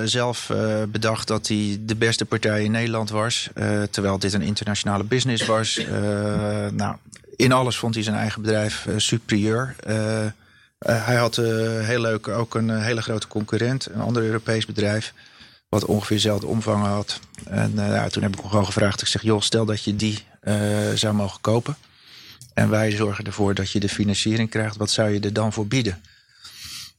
zelf 0.05 0.51
bedacht 0.87 1.27
dat 1.27 1.47
hij 1.47 1.77
de 1.81 1.95
beste 1.95 2.25
partij 2.25 2.63
in 2.63 2.71
Nederland 2.71 3.09
was. 3.09 3.49
terwijl 3.89 4.19
dit 4.19 4.33
een 4.33 4.41
internationale 4.41 5.03
business 5.03 5.45
was. 5.45 5.85
nou, 6.73 6.95
in 7.41 7.51
alles 7.51 7.77
vond 7.77 7.93
hij 7.93 8.03
zijn 8.03 8.15
eigen 8.15 8.41
bedrijf 8.41 8.85
uh, 8.85 8.93
superieur. 8.97 9.75
Uh, 9.87 10.25
hij 10.85 11.15
had 11.15 11.35
heel 11.35 11.99
leuk 11.99 12.27
ook 12.27 12.55
een 12.55 12.81
hele 12.81 13.01
grote 13.01 13.27
concurrent, 13.27 13.85
een 13.85 14.01
ander 14.01 14.23
Europees 14.23 14.65
bedrijf, 14.65 15.13
wat 15.69 15.85
ongeveer 15.85 16.15
dezelfde 16.15 16.47
omvang 16.47 16.85
had. 16.85 17.19
En 17.45 17.71
ja, 17.75 18.07
toen 18.07 18.23
heb 18.23 18.33
ik 18.33 18.39
hem 18.39 18.49
gewoon 18.49 18.65
gevraagd. 18.65 19.01
Ik 19.01 19.07
zeg, 19.07 19.21
joh, 19.21 19.41
stel 19.41 19.65
dat 19.65 19.83
je 19.83 19.95
die 19.95 20.23
zou 20.95 21.13
mogen 21.13 21.41
kopen. 21.41 21.77
En 22.53 22.69
wij 22.69 22.91
zorgen 22.91 23.25
ervoor 23.25 23.53
dat 23.53 23.71
je 23.71 23.79
de 23.79 23.89
financiering 23.89 24.49
krijgt. 24.49 24.77
Wat 24.77 24.91
zou 24.91 25.09
je 25.09 25.19
er 25.19 25.33
dan 25.33 25.53
voor 25.53 25.67
bieden? 25.67 26.01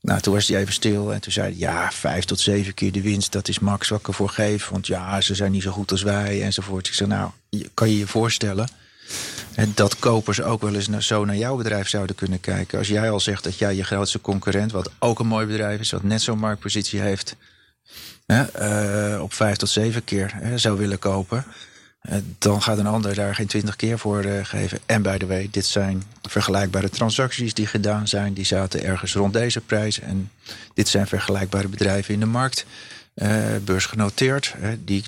Nou, 0.01 0.21
toen 0.21 0.35
was 0.35 0.49
hij 0.49 0.61
even 0.61 0.73
stil 0.73 1.13
en 1.13 1.21
toen 1.21 1.33
zei 1.33 1.47
hij... 1.47 1.59
ja, 1.59 1.93
vijf 1.93 2.25
tot 2.25 2.41
zeven 2.41 2.75
keer 2.75 2.93
de 2.93 3.03
winst, 3.03 3.33
dat 3.33 3.49
is 3.49 3.59
max 3.59 3.89
wat 3.89 4.01
ik 4.01 4.09
ervoor 4.09 4.29
geef. 4.29 4.69
Want 4.69 4.87
ja, 4.87 5.21
ze 5.21 5.35
zijn 5.35 5.53
niet 5.53 5.63
zo 5.63 5.71
goed 5.71 5.91
als 5.91 6.03
wij 6.03 6.43
enzovoort. 6.43 6.87
Ik 6.87 6.95
zei, 6.95 7.09
nou, 7.09 7.31
kan 7.75 7.89
je 7.89 7.99
je 7.99 8.07
voorstellen 8.07 8.69
en 9.55 9.73
dat 9.75 9.99
kopers 9.99 10.43
ook 10.43 10.61
wel 10.61 10.75
eens 10.75 11.07
zo 11.07 11.25
naar 11.25 11.37
jouw 11.37 11.57
bedrijf 11.57 11.89
zouden 11.89 12.17
kunnen 12.17 12.41
kijken. 12.41 12.79
Als 12.79 12.89
jij 12.89 13.11
al 13.11 13.21
zegt 13.21 13.45
dat 13.45 13.59
jij 13.59 13.75
je 13.75 13.85
grootste 13.85 14.21
concurrent, 14.21 14.73
wat 14.73 14.91
ook 14.99 15.19
een 15.19 15.27
mooi 15.27 15.47
bedrijf 15.47 15.81
is, 15.81 15.91
wat 15.91 16.03
net 16.03 16.23
zo'n 16.23 16.39
marktpositie 16.39 17.01
heeft, 17.01 17.37
hè, 18.27 19.15
uh, 19.15 19.23
op 19.23 19.33
vijf 19.33 19.57
tot 19.57 19.69
zeven 19.69 20.05
keer 20.05 20.33
hè, 20.35 20.59
zou 20.59 20.79
willen 20.79 20.99
kopen. 20.99 21.45
Uh, 22.11 22.17
dan 22.39 22.63
gaat 22.63 22.79
een 22.79 22.87
ander 22.87 23.15
daar 23.15 23.35
geen 23.35 23.47
twintig 23.47 23.77
keer 23.77 23.99
voor 23.99 24.25
uh, 24.25 24.45
geven. 24.45 24.79
En 24.87 25.03
by 25.03 25.17
the 25.17 25.27
way, 25.27 25.49
dit 25.51 25.67
zijn 25.67 26.03
vergelijkbare 26.23 26.89
transacties 26.89 27.55
die 27.55 27.67
gedaan 27.67 28.09
zijn. 28.09 28.33
Die 28.33 28.45
zaten 28.45 28.85
ergens 28.85 29.15
rond 29.15 29.33
deze 29.33 29.61
prijs. 29.61 30.01
En 30.01 30.31
dit 30.75 30.89
zijn 30.89 31.07
vergelijkbare 31.07 31.69
bedrijven 31.69 32.15
in 32.15 32.21
de 32.21 32.27
markt. 32.27 32.67
beursgenoteerd. 33.65 34.55
die 34.85 35.05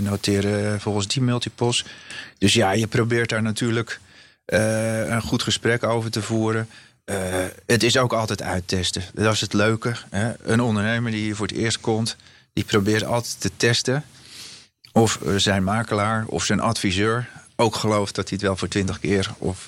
noteren 0.00 0.80
volgens 0.80 1.06
die 1.06 1.22
multiples. 1.22 1.84
Dus 2.38 2.54
ja, 2.54 2.70
je 2.70 2.86
probeert 2.86 3.28
daar 3.28 3.42
natuurlijk 3.42 4.00
uh, 4.46 5.08
een 5.08 5.22
goed 5.22 5.42
gesprek 5.42 5.82
over 5.84 6.10
te 6.10 6.22
voeren. 6.22 6.68
Uh, 7.04 7.16
het 7.66 7.82
is 7.82 7.96
ook 7.96 8.12
altijd 8.12 8.42
uittesten. 8.42 9.02
Dat 9.14 9.32
is 9.32 9.40
het 9.40 9.52
leuke. 9.52 9.94
Hè? 10.10 10.32
Een 10.42 10.60
ondernemer 10.60 11.10
die 11.10 11.20
hier 11.20 11.36
voor 11.36 11.46
het 11.46 11.56
eerst 11.56 11.80
komt, 11.80 12.16
die 12.52 12.64
probeert 12.64 13.04
altijd 13.04 13.40
te 13.40 13.50
testen 13.56 14.04
of 14.92 15.20
zijn 15.36 15.64
makelaar 15.64 16.24
of 16.26 16.44
zijn 16.44 16.60
adviseur 16.60 17.28
ook 17.56 17.74
gelooft 17.74 18.14
dat 18.14 18.28
hij 18.28 18.38
het 18.38 18.46
wel 18.46 18.56
voor 18.56 18.68
twintig 18.68 19.00
keer 19.00 19.30
of 19.38 19.64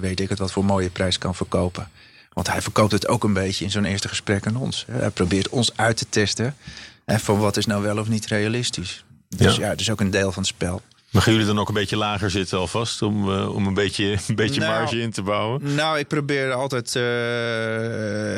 weet 0.00 0.20
ik 0.20 0.28
het 0.28 0.38
wat 0.38 0.52
voor 0.52 0.64
mooie 0.64 0.90
prijs 0.90 1.18
kan 1.18 1.34
verkopen. 1.34 1.88
Want 2.32 2.46
hij 2.46 2.62
verkoopt 2.62 2.92
het 2.92 3.08
ook 3.08 3.24
een 3.24 3.32
beetje 3.32 3.64
in 3.64 3.70
zo'n 3.70 3.84
eerste 3.84 4.08
gesprek 4.08 4.46
aan 4.46 4.56
ons. 4.56 4.84
Hij 4.90 5.10
probeert 5.10 5.48
ons 5.48 5.76
uit 5.76 5.96
te 5.96 6.06
testen 6.08 6.56
hè, 7.04 7.18
van 7.18 7.38
wat 7.38 7.56
is 7.56 7.66
nou 7.66 7.82
wel 7.82 7.98
of 7.98 8.08
niet 8.08 8.26
realistisch. 8.26 9.04
Dus 9.36 9.56
ja, 9.56 9.62
ja 9.62 9.68
het 9.68 9.80
is 9.80 9.90
ook 9.90 10.00
een 10.00 10.10
deel 10.10 10.32
van 10.32 10.42
het 10.42 10.52
spel. 10.52 10.82
Maar 11.14 11.22
gaan 11.22 11.32
jullie 11.32 11.48
dan 11.48 11.58
ook 11.58 11.68
een 11.68 11.74
beetje 11.74 11.96
lager 11.96 12.30
zitten 12.30 12.58
alvast 12.58 13.02
om, 13.02 13.28
uh, 13.30 13.54
om 13.54 13.66
een 13.66 13.74
beetje, 13.74 14.18
een 14.28 14.34
beetje 14.34 14.60
nou, 14.60 14.72
marge 14.72 15.00
in 15.00 15.10
te 15.10 15.22
bouwen? 15.22 15.74
Nou, 15.74 15.98
ik 15.98 16.08
probeer 16.08 16.52
altijd 16.52 16.94
uh, 16.94 17.02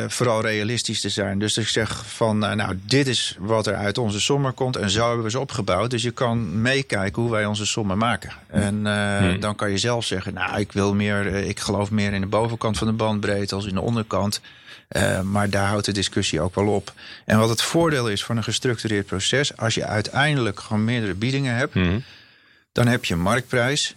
vooral 0.08 0.40
realistisch 0.40 1.00
te 1.00 1.08
zijn. 1.08 1.38
Dus 1.38 1.56
ik 1.56 1.68
zeg 1.68 2.06
van, 2.06 2.44
uh, 2.44 2.52
nou, 2.52 2.78
dit 2.82 3.06
is 3.06 3.36
wat 3.38 3.66
er 3.66 3.74
uit 3.74 3.98
onze 3.98 4.20
sommen 4.20 4.54
komt 4.54 4.76
en 4.76 4.90
zo 4.90 5.06
hebben 5.06 5.24
we 5.24 5.30
ze 5.30 5.38
opgebouwd. 5.38 5.90
Dus 5.90 6.02
je 6.02 6.10
kan 6.10 6.60
meekijken 6.62 7.22
hoe 7.22 7.30
wij 7.30 7.46
onze 7.46 7.66
sommen 7.66 7.98
maken. 7.98 8.32
En 8.46 8.86
hmm. 8.86 9.40
dan 9.40 9.54
kan 9.54 9.70
je 9.70 9.78
zelf 9.78 10.04
zeggen, 10.04 10.34
nou, 10.34 10.60
ik 10.60 10.72
wil 10.72 10.94
meer, 10.94 11.26
ik 11.26 11.60
geloof 11.60 11.90
meer 11.90 12.12
in 12.12 12.20
de 12.20 12.26
bovenkant 12.26 12.78
van 12.78 12.86
de 12.86 12.92
bandbreedte 12.92 13.54
als 13.54 13.66
in 13.66 13.74
de 13.74 13.80
onderkant. 13.80 14.40
Uh, 14.96 15.20
maar 15.20 15.50
daar 15.50 15.68
houdt 15.68 15.84
de 15.84 15.92
discussie 15.92 16.40
ook 16.40 16.54
wel 16.54 16.66
op. 16.66 16.92
En 17.24 17.38
wat 17.38 17.48
het 17.48 17.62
voordeel 17.62 18.08
is 18.08 18.24
van 18.24 18.36
een 18.36 18.44
gestructureerd 18.44 19.06
proces, 19.06 19.56
als 19.56 19.74
je 19.74 19.84
uiteindelijk 19.84 20.60
gewoon 20.60 20.84
meerdere 20.84 21.14
biedingen 21.14 21.54
hebt, 21.54 21.72
hmm. 21.72 22.02
Dan 22.76 22.86
heb 22.86 23.04
je 23.04 23.14
een 23.14 23.20
marktprijs. 23.20 23.94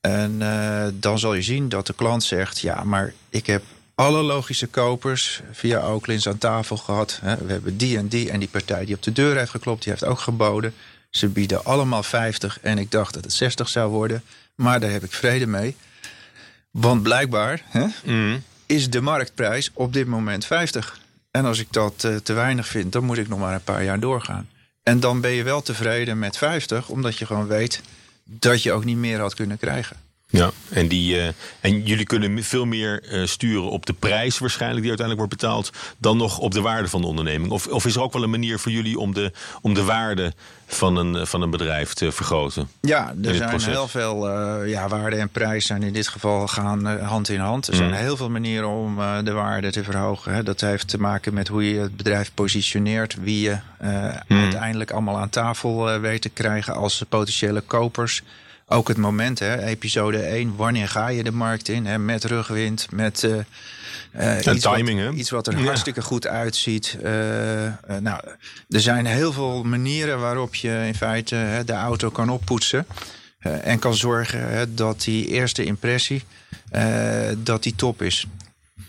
En 0.00 0.40
uh, 0.40 0.86
dan 0.92 1.18
zal 1.18 1.34
je 1.34 1.42
zien 1.42 1.68
dat 1.68 1.86
de 1.86 1.94
klant 1.94 2.24
zegt: 2.24 2.60
Ja, 2.60 2.84
maar 2.84 3.12
ik 3.28 3.46
heb 3.46 3.62
alle 3.94 4.22
logische 4.22 4.66
kopers 4.66 5.40
via 5.52 5.86
Oaklins 5.86 6.28
aan 6.28 6.38
tafel 6.38 6.76
gehad. 6.76 7.20
We 7.22 7.52
hebben 7.52 7.76
die 7.76 7.98
en 7.98 8.08
die 8.08 8.30
en 8.30 8.38
die 8.38 8.48
partij 8.48 8.84
die 8.84 8.94
op 8.94 9.02
de 9.02 9.12
deur 9.12 9.36
heeft 9.36 9.50
geklopt, 9.50 9.82
die 9.82 9.92
heeft 9.92 10.04
ook 10.04 10.18
geboden. 10.18 10.74
Ze 11.10 11.28
bieden 11.28 11.64
allemaal 11.64 12.02
50 12.02 12.58
en 12.60 12.78
ik 12.78 12.90
dacht 12.90 13.14
dat 13.14 13.24
het 13.24 13.32
60 13.32 13.68
zou 13.68 13.90
worden. 13.90 14.22
Maar 14.54 14.80
daar 14.80 14.90
heb 14.90 15.04
ik 15.04 15.12
vrede 15.12 15.46
mee. 15.46 15.76
Want 16.70 17.02
blijkbaar 17.02 17.62
hè, 17.64 17.86
mm 18.04 18.42
is 18.66 18.90
de 18.90 19.00
marktprijs 19.00 19.70
op 19.72 19.92
dit 19.92 20.06
moment 20.06 20.46
50. 20.46 20.98
En 21.30 21.44
als 21.44 21.58
ik 21.58 21.68
dat 21.70 22.02
uh, 22.06 22.16
te 22.16 22.32
weinig 22.32 22.66
vind, 22.66 22.92
dan 22.92 23.04
moet 23.04 23.18
ik 23.18 23.28
nog 23.28 23.38
maar 23.38 23.54
een 23.54 23.62
paar 23.62 23.84
jaar 23.84 24.00
doorgaan. 24.00 24.48
En 24.82 25.00
dan 25.00 25.20
ben 25.20 25.30
je 25.30 25.42
wel 25.42 25.62
tevreden 25.62 26.18
met 26.18 26.36
50, 26.36 26.88
omdat 26.88 27.18
je 27.18 27.26
gewoon 27.26 27.46
weet 27.46 27.80
dat 28.28 28.62
je 28.62 28.72
ook 28.72 28.84
niet 28.84 28.96
meer 28.96 29.20
had 29.20 29.34
kunnen 29.34 29.58
krijgen. 29.58 29.96
Ja, 30.28 30.50
en, 30.68 30.88
die, 30.88 31.16
uh, 31.16 31.26
en 31.60 31.82
jullie 31.82 32.06
kunnen 32.06 32.42
veel 32.42 32.64
meer 32.64 33.12
uh, 33.12 33.26
sturen 33.26 33.70
op 33.70 33.86
de 33.86 33.92
prijs 33.92 34.38
waarschijnlijk 34.38 34.80
die 34.80 34.88
uiteindelijk 34.88 35.28
wordt 35.28 35.42
betaald, 35.42 35.70
dan 35.98 36.16
nog 36.16 36.38
op 36.38 36.52
de 36.52 36.60
waarde 36.60 36.88
van 36.88 37.00
de 37.00 37.06
onderneming. 37.06 37.52
Of, 37.52 37.66
of 37.66 37.86
is 37.86 37.94
er 37.94 38.02
ook 38.02 38.12
wel 38.12 38.22
een 38.22 38.30
manier 38.30 38.58
voor 38.58 38.72
jullie 38.72 38.98
om 38.98 39.14
de, 39.14 39.32
om 39.60 39.74
de 39.74 39.84
waarde 39.84 40.32
van 40.66 40.96
een, 40.96 41.26
van 41.26 41.42
een 41.42 41.50
bedrijf 41.50 41.92
te 41.92 42.12
vergroten? 42.12 42.68
Ja, 42.80 43.14
er 43.24 43.34
zijn 43.34 43.60
heel 43.60 43.88
veel 43.88 44.28
uh, 44.28 44.70
ja, 44.70 44.88
waarde 44.88 45.16
en 45.16 45.28
prijs 45.28 45.66
zijn 45.66 45.82
in 45.82 45.92
dit 45.92 46.08
geval 46.08 46.48
gaan 46.48 46.86
hand 46.86 47.28
in 47.28 47.40
hand. 47.40 47.66
Er 47.66 47.74
zijn 47.74 47.90
mm. 47.90 47.96
heel 47.96 48.16
veel 48.16 48.30
manieren 48.30 48.68
om 48.68 48.96
de 49.24 49.32
waarde 49.32 49.70
te 49.70 49.84
verhogen. 49.84 50.34
Hè. 50.34 50.42
Dat 50.42 50.60
heeft 50.60 50.88
te 50.88 50.98
maken 50.98 51.34
met 51.34 51.48
hoe 51.48 51.70
je 51.70 51.80
het 51.80 51.96
bedrijf 51.96 52.30
positioneert, 52.34 53.16
wie 53.20 53.40
je 53.40 53.56
mm. 53.80 54.38
uiteindelijk 54.38 54.90
allemaal 54.90 55.18
aan 55.18 55.30
tafel 55.30 56.00
weet 56.00 56.22
te 56.22 56.28
krijgen 56.28 56.74
als 56.74 57.04
potentiële 57.08 57.60
kopers 57.60 58.22
ook 58.68 58.88
het 58.88 58.96
moment, 58.96 59.38
hè, 59.38 59.62
episode 59.62 60.18
1, 60.18 60.56
wanneer 60.56 60.88
ga 60.88 61.08
je 61.08 61.22
de 61.22 61.32
markt 61.32 61.68
in? 61.68 61.86
Hè, 61.86 61.98
met 61.98 62.24
rugwind, 62.24 62.86
met 62.90 63.22
uh, 63.22 63.36
uh, 64.20 64.36
iets, 64.36 64.62
timing, 64.62 65.04
wat, 65.04 65.12
hè? 65.12 65.18
iets 65.18 65.30
wat 65.30 65.46
er 65.46 65.64
hartstikke 65.64 66.02
goed 66.02 66.26
uitziet. 66.26 66.98
Uh, 67.02 67.10
nou, 68.00 68.20
er 68.68 68.80
zijn 68.80 69.06
heel 69.06 69.32
veel 69.32 69.62
manieren 69.62 70.20
waarop 70.20 70.54
je 70.54 70.84
in 70.86 70.94
feite 70.94 71.62
de 71.66 71.72
auto 71.72 72.10
kan 72.10 72.28
oppoetsen. 72.28 72.86
en 73.40 73.78
kan 73.78 73.94
zorgen 73.94 74.74
dat 74.74 75.02
die 75.02 75.26
eerste 75.26 75.64
impressie 75.64 76.24
dat 77.42 77.62
die 77.62 77.74
top 77.74 78.02
is. 78.02 78.26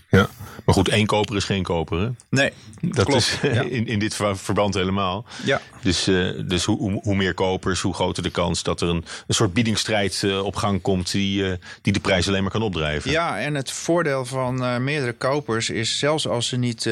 Ja, 0.10 0.30
maar 0.66 0.76
goed, 0.76 0.90
één 0.90 1.06
koper 1.06 1.36
is 1.36 1.44
geen 1.44 1.64
koper. 1.64 2.00
Hè? 2.00 2.10
Nee, 2.30 2.54
dat 2.82 3.06
klopt. 3.06 3.22
is 3.22 3.40
in, 3.78 3.88
in 3.88 4.00
dit 4.00 4.16
verband 4.34 4.74
helemaal. 4.74 5.26
Ja. 5.44 5.62
Dus, 5.82 6.08
uh, 6.08 6.42
dus 6.48 6.64
hoe, 6.64 7.00
hoe, 7.04 7.16
meer 7.16 7.34
kopers, 7.34 7.82
hoe 7.82 7.94
groter 7.94 8.24
de 8.24 8.30
kans 8.30 8.64
dat 8.64 8.82
er 8.82 8.88
een, 8.88 9.06
een 9.28 9.36
soort 9.36 9.54
biedingsstrijd 9.54 10.22
uh, 10.26 10.44
op 10.44 10.56
gang 10.56 10.82
komt 10.82 11.12
die, 11.12 11.44
uh, 11.44 11.54
die 11.82 11.94
de 11.94 12.00
prijs 12.00 12.28
alleen 12.28 12.42
maar 12.42 12.52
kan 12.52 12.62
opdrijven. 12.62 13.12
Ja, 13.12 13.40
en 13.40 13.56
het 13.56 13.72
voordeel 13.72 14.26
van 14.26 14.84
meerdere 14.84 15.14
kopers 15.14 15.70
is 15.70 16.00
zelfs 16.00 16.28
als 16.28 16.48
ze 16.48 16.58
niet 16.58 16.86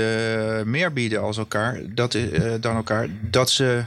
meer 0.64 0.94
bieden 0.94 1.22
als 1.22 1.38
elkaar, 1.38 1.80
dat, 1.86 2.18
dan 2.60 2.76
elkaar, 2.76 3.08
dat 3.22 3.50
ze 3.50 3.84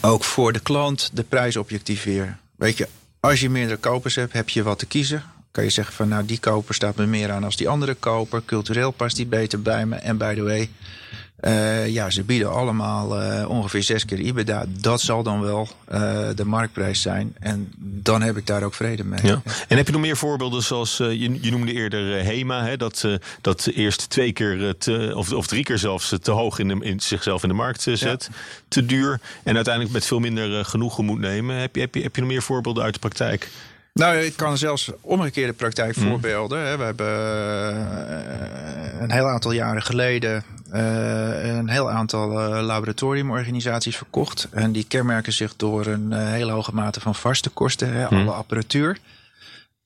ook 0.00 0.24
voor 0.24 0.52
de 0.52 0.60
klant 0.60 1.10
de 1.12 1.22
prijs 1.22 1.56
objectiveren. 1.56 2.40
Weet 2.56 2.76
je, 2.76 2.88
als 3.20 3.40
je 3.40 3.50
meerdere 3.50 3.76
kopers 3.76 4.14
hebt, 4.14 4.32
heb 4.32 4.48
je 4.48 4.62
wat 4.62 4.78
te 4.78 4.86
kiezen. 4.86 5.24
Kan 5.56 5.64
je 5.64 5.70
zeggen 5.70 5.94
van 5.94 6.08
nou 6.08 6.24
die 6.24 6.38
koper 6.38 6.74
staat 6.74 6.96
me 6.96 7.06
meer 7.06 7.30
aan 7.30 7.44
als 7.44 7.56
die 7.56 7.68
andere 7.68 7.94
koper. 7.94 8.42
Cultureel 8.44 8.90
past 8.90 9.16
die 9.16 9.26
beter 9.26 9.62
bij 9.62 9.86
me. 9.86 9.96
En 9.96 10.16
by 10.16 10.34
the 10.34 10.42
way, 10.42 10.70
uh, 11.40 11.88
ja, 11.88 12.10
ze 12.10 12.22
bieden 12.22 12.52
allemaal 12.52 13.22
uh, 13.22 13.48
ongeveer 13.48 13.82
zes 13.82 14.04
keer 14.04 14.18
IBEDA. 14.18 14.64
Dat 14.68 15.00
zal 15.00 15.22
dan 15.22 15.40
wel 15.40 15.68
uh, 15.92 16.28
de 16.34 16.44
marktprijs 16.44 17.02
zijn. 17.02 17.34
En 17.40 17.72
dan 17.78 18.22
heb 18.22 18.36
ik 18.36 18.46
daar 18.46 18.62
ook 18.62 18.74
vrede 18.74 19.04
mee. 19.04 19.20
Ja. 19.22 19.42
En 19.68 19.76
heb 19.76 19.86
je 19.86 19.92
nog 19.92 20.00
meer 20.00 20.16
voorbeelden 20.16 20.62
zoals 20.62 20.96
je, 20.96 21.40
je, 21.40 21.50
noemde 21.50 21.72
eerder 21.72 22.24
HEMA. 22.24 22.64
Hè, 22.64 22.76
dat, 22.76 23.04
dat 23.40 23.66
eerst 23.66 24.10
twee 24.10 24.32
keer 24.32 24.74
te, 24.78 25.12
of, 25.14 25.32
of 25.32 25.46
drie 25.46 25.64
keer 25.64 25.78
zelfs 25.78 26.14
te 26.22 26.30
hoog 26.30 26.58
in, 26.58 26.68
de, 26.68 26.76
in 26.80 27.00
zichzelf 27.00 27.42
in 27.42 27.48
de 27.48 27.54
markt 27.54 27.82
zet. 27.82 28.28
Ja. 28.30 28.36
Te 28.68 28.86
duur. 28.86 29.20
En 29.42 29.54
uiteindelijk 29.54 29.94
met 29.94 30.06
veel 30.06 30.20
minder 30.20 30.64
genoegen 30.64 31.04
moet 31.04 31.20
nemen. 31.20 31.56
Heb 31.56 31.74
je, 31.74 31.80
heb, 31.80 31.94
je, 31.94 32.02
heb 32.02 32.14
je 32.14 32.20
nog 32.20 32.30
meer 32.30 32.42
voorbeelden 32.42 32.84
uit 32.84 32.94
de 32.94 33.00
praktijk? 33.00 33.48
Nou, 33.96 34.16
ik 34.16 34.36
kan 34.36 34.58
zelfs 34.58 34.90
omgekeerde 35.00 35.52
praktijkvoorbeelden. 35.52 36.70
Mm. 36.70 36.78
We 36.78 36.84
hebben 36.84 37.06
een 39.02 39.10
heel 39.10 39.28
aantal 39.28 39.52
jaren 39.52 39.82
geleden 39.82 40.44
uh, 40.74 41.56
een 41.56 41.68
heel 41.68 41.90
aantal 41.90 42.30
uh, 42.32 42.62
laboratoriumorganisaties 42.62 43.96
verkocht. 43.96 44.48
En 44.50 44.72
die 44.72 44.84
kenmerken 44.84 45.32
zich 45.32 45.56
door 45.56 45.86
een 45.86 46.12
hele 46.12 46.52
hoge 46.52 46.74
mate 46.74 47.00
van 47.00 47.14
vaste 47.14 47.50
kosten, 47.50 47.92
hè, 47.92 48.06
alle 48.06 48.30
apparatuur. 48.30 48.98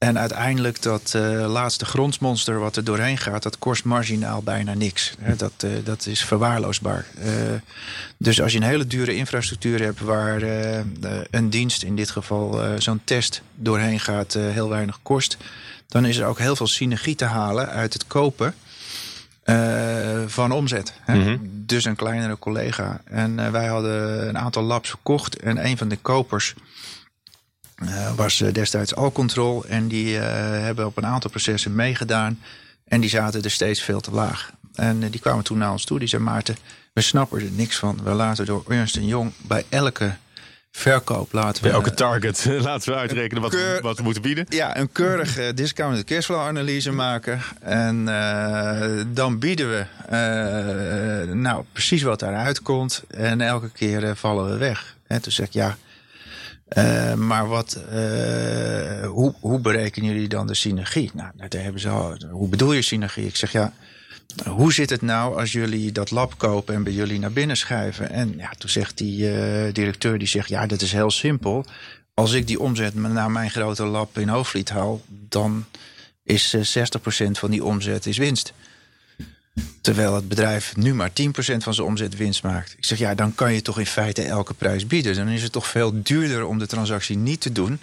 En 0.00 0.18
uiteindelijk 0.18 0.82
dat 0.82 1.14
laatste 1.46 1.84
grondsmonster 1.84 2.58
wat 2.58 2.76
er 2.76 2.84
doorheen 2.84 3.18
gaat, 3.18 3.42
dat 3.42 3.58
kost 3.58 3.84
marginaal 3.84 4.42
bijna 4.42 4.74
niks. 4.74 5.14
Dat, 5.36 5.66
dat 5.84 6.06
is 6.06 6.24
verwaarloosbaar. 6.24 7.06
dus 8.16 8.42
als 8.42 8.52
je 8.52 8.58
een 8.58 8.64
hele 8.64 8.86
dure 8.86 9.14
infrastructuur 9.14 9.82
hebt 9.82 10.00
waar 10.00 10.42
een 11.30 11.50
dienst, 11.50 11.82
in 11.82 11.96
dit 11.96 12.10
geval 12.10 12.60
zo'n 12.78 13.00
test, 13.04 13.42
doorheen 13.54 14.00
gaat, 14.00 14.32
heel 14.32 14.68
weinig 14.68 14.98
kost. 15.02 15.36
Dan 15.88 16.04
is 16.04 16.16
er 16.16 16.26
ook 16.26 16.38
heel 16.38 16.56
veel 16.56 16.66
synergie 16.66 17.14
te 17.14 17.24
halen 17.24 17.68
uit 17.68 17.92
het 17.92 18.06
kopen 18.06 18.54
van 20.26 20.52
omzet. 20.52 20.92
Hè? 21.00 21.14
Mm 21.14 21.22
-hmm. 21.22 21.38
Dus 21.66 21.84
een 21.84 21.96
kleinere 21.96 22.38
collega. 22.38 23.00
En 23.04 23.52
wij 23.52 23.66
hadden 23.66 24.28
een 24.28 24.38
aantal 24.38 24.62
labs 24.62 24.88
verkocht. 24.88 25.36
En 25.36 25.66
een 25.66 25.76
van 25.76 25.88
de 25.88 25.96
kopers 25.96 26.54
uh, 27.82 28.14
was 28.14 28.38
destijds 28.52 28.94
Alcontrol. 28.94 29.64
En 29.64 29.88
die 29.88 30.16
hebben 30.16 30.86
op 30.86 30.96
een 30.96 31.06
aantal 31.06 31.30
processen 31.30 31.74
meegedaan. 31.74 32.38
En 32.84 33.00
die 33.00 33.10
zaten 33.10 33.42
er 33.42 33.50
steeds 33.50 33.82
veel 33.82 34.00
te 34.00 34.10
laag. 34.10 34.50
En 34.74 35.10
die 35.10 35.20
kwamen 35.20 35.44
toen 35.44 35.58
naar 35.58 35.72
ons 35.72 35.84
toe. 35.84 35.98
Die 35.98 36.08
zei 36.08 36.22
Maarten, 36.22 36.56
we 36.92 37.00
snappen 37.00 37.40
er 37.40 37.50
niks 37.50 37.76
van. 37.76 38.00
We 38.02 38.10
laten 38.10 38.46
door 38.46 38.64
Ernst 38.68 38.98
Jong 39.00 39.32
bij 39.46 39.64
elke 39.68 40.16
verkoop 40.70 41.32
laten 41.32 41.62
we... 41.62 41.68
Bij 41.68 41.78
elke 41.78 41.94
target 41.94 42.44
laten 42.68 42.92
we 42.92 42.98
uitrekenen 42.98 43.42
wat, 43.42 43.52
we, 43.52 43.78
wat 43.82 43.96
we 43.96 44.02
moeten 44.02 44.22
bieden. 44.22 44.46
Ja, 44.48 44.76
een 44.76 44.92
keurige 44.92 45.52
discounted 45.54 46.04
cashflow 46.04 46.40
analyse 46.40 46.92
maken. 46.92 47.40
En 47.60 48.04
dan 49.12 49.38
bieden 49.38 49.70
we 49.70 49.84
nou 51.34 51.64
precies 51.72 52.02
wat 52.02 52.20
daaruit 52.20 52.62
komt. 52.62 53.02
En 53.08 53.40
elke 53.40 53.70
keer 53.70 54.16
vallen 54.16 54.50
we 54.50 54.56
weg. 54.56 54.96
En 55.06 55.22
toen 55.22 55.32
zeg 55.32 55.46
ik 55.46 55.52
ja... 55.52 55.76
Uh, 56.78 57.14
maar 57.14 57.48
wat, 57.48 57.78
uh, 57.92 59.06
hoe, 59.06 59.34
hoe 59.40 59.60
berekenen 59.60 60.12
jullie 60.12 60.28
dan 60.28 60.46
de 60.46 60.54
synergie? 60.54 61.10
Nou, 61.14 61.30
daar 61.48 61.62
hebben 61.62 61.80
ze 61.80 61.88
al, 61.88 62.16
hoe 62.30 62.48
bedoel 62.48 62.72
je 62.72 62.82
synergie? 62.82 63.26
Ik 63.26 63.36
zeg 63.36 63.52
ja, 63.52 63.72
hoe 64.48 64.72
zit 64.72 64.90
het 64.90 65.02
nou 65.02 65.38
als 65.40 65.52
jullie 65.52 65.92
dat 65.92 66.10
lab 66.10 66.38
kopen 66.38 66.74
en 66.74 66.82
bij 66.82 66.92
jullie 66.92 67.18
naar 67.18 67.32
binnen 67.32 67.56
schuiven? 67.56 68.10
En 68.10 68.34
ja, 68.36 68.50
toen 68.58 68.70
zegt 68.70 68.98
die 68.98 69.18
uh, 69.20 69.72
directeur, 69.72 70.18
die 70.18 70.28
zegt, 70.28 70.48
ja, 70.48 70.66
dat 70.66 70.80
is 70.80 70.92
heel 70.92 71.10
simpel. 71.10 71.64
Als 72.14 72.32
ik 72.32 72.46
die 72.46 72.60
omzet 72.60 72.94
naar 72.94 73.30
mijn 73.30 73.50
grote 73.50 73.84
lab 73.84 74.18
in 74.18 74.28
Hoofdvliet 74.28 74.68
haal, 74.68 75.00
dan 75.08 75.64
is 76.22 76.54
uh, 76.54 76.86
60% 77.28 77.30
van 77.30 77.50
die 77.50 77.64
omzet 77.64 78.06
is 78.06 78.18
winst. 78.18 78.52
Terwijl 79.80 80.14
het 80.14 80.28
bedrijf 80.28 80.76
nu 80.76 80.94
maar 80.94 81.10
10% 81.10 81.12
van 81.56 81.74
zijn 81.74 81.86
omzet 81.86 82.16
winst 82.16 82.42
maakt. 82.42 82.74
Ik 82.76 82.84
zeg, 82.84 82.98
ja, 82.98 83.14
dan 83.14 83.34
kan 83.34 83.52
je 83.52 83.62
toch 83.62 83.78
in 83.78 83.86
feite 83.86 84.22
elke 84.22 84.54
prijs 84.54 84.86
bieden. 84.86 85.14
Dan 85.14 85.28
is 85.28 85.42
het 85.42 85.52
toch 85.52 85.66
veel 85.66 86.02
duurder 86.02 86.46
om 86.46 86.58
de 86.58 86.66
transactie 86.66 87.16
niet 87.16 87.40
te 87.40 87.52
doen. 87.52 87.80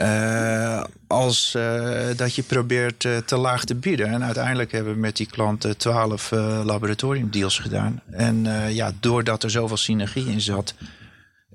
uh, 0.00 0.82
als 1.06 1.54
uh, 1.56 2.06
dat 2.16 2.34
je 2.34 2.42
probeert 2.42 3.04
uh, 3.04 3.16
te 3.16 3.36
laag 3.36 3.64
te 3.64 3.74
bieden. 3.74 4.06
En 4.06 4.24
uiteindelijk 4.24 4.72
hebben 4.72 4.92
we 4.92 4.98
met 4.98 5.16
die 5.16 5.26
klanten 5.26 5.76
12 5.76 6.30
laboratoriumdeals 6.64 7.58
gedaan. 7.58 8.00
En 8.10 8.46
ja, 8.74 8.92
doordat 9.00 9.42
er 9.42 9.50
zoveel 9.50 9.76
synergie 9.76 10.26
in 10.26 10.40
zat, 10.40 10.74